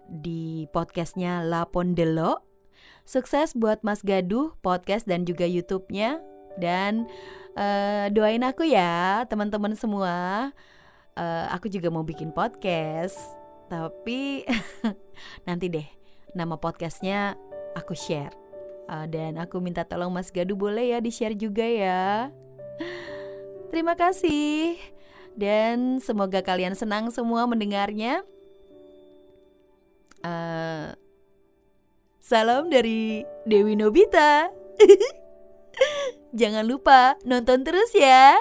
di 0.07 0.71
podcastnya 0.71 1.43
La 1.43 1.67
Pondelo. 1.67 2.47
Sukses 3.03 3.59
buat 3.59 3.83
Mas 3.83 4.07
Gaduh 4.07 4.55
podcast 4.63 5.11
dan 5.11 5.27
juga 5.27 5.43
YouTube-nya 5.43 6.23
dan 6.55 7.11
uh, 7.59 8.07
doain 8.15 8.47
aku 8.47 8.63
ya 8.63 9.27
teman-teman 9.27 9.75
semua. 9.75 10.51
Uh, 11.17 11.49
aku 11.49 11.73
juga 11.73 11.89
mau 11.89 12.05
bikin 12.05 12.29
podcast, 12.29 13.17
tapi 13.73 14.45
nanti 15.49 15.73
deh 15.73 15.89
nama 16.37 16.61
podcastnya 16.61 17.41
aku 17.73 17.97
share. 17.97 18.37
Uh, 18.87 19.09
dan 19.09 19.41
aku 19.41 19.59
minta 19.59 19.83
tolong 19.83 20.13
Mas 20.13 20.29
Gaduh 20.31 20.55
boleh 20.55 20.93
ya 20.93 21.01
di 21.01 21.09
share 21.09 21.33
juga 21.33 21.65
ya. 21.65 22.29
Terima 23.73 23.97
kasih 23.97 24.77
dan 25.37 26.01
semoga 26.01 26.41
kalian 26.41 26.77
senang 26.77 27.13
semua 27.13 27.45
mendengarnya. 27.45 28.25
Uh, 30.21 30.97
salam 32.21 32.73
dari 32.73 33.23
Dewi 33.45 33.73
Nobita. 33.73 34.53
Jangan 36.41 36.65
lupa 36.69 37.17
nonton 37.23 37.63
terus 37.63 37.93
ya. 37.97 38.41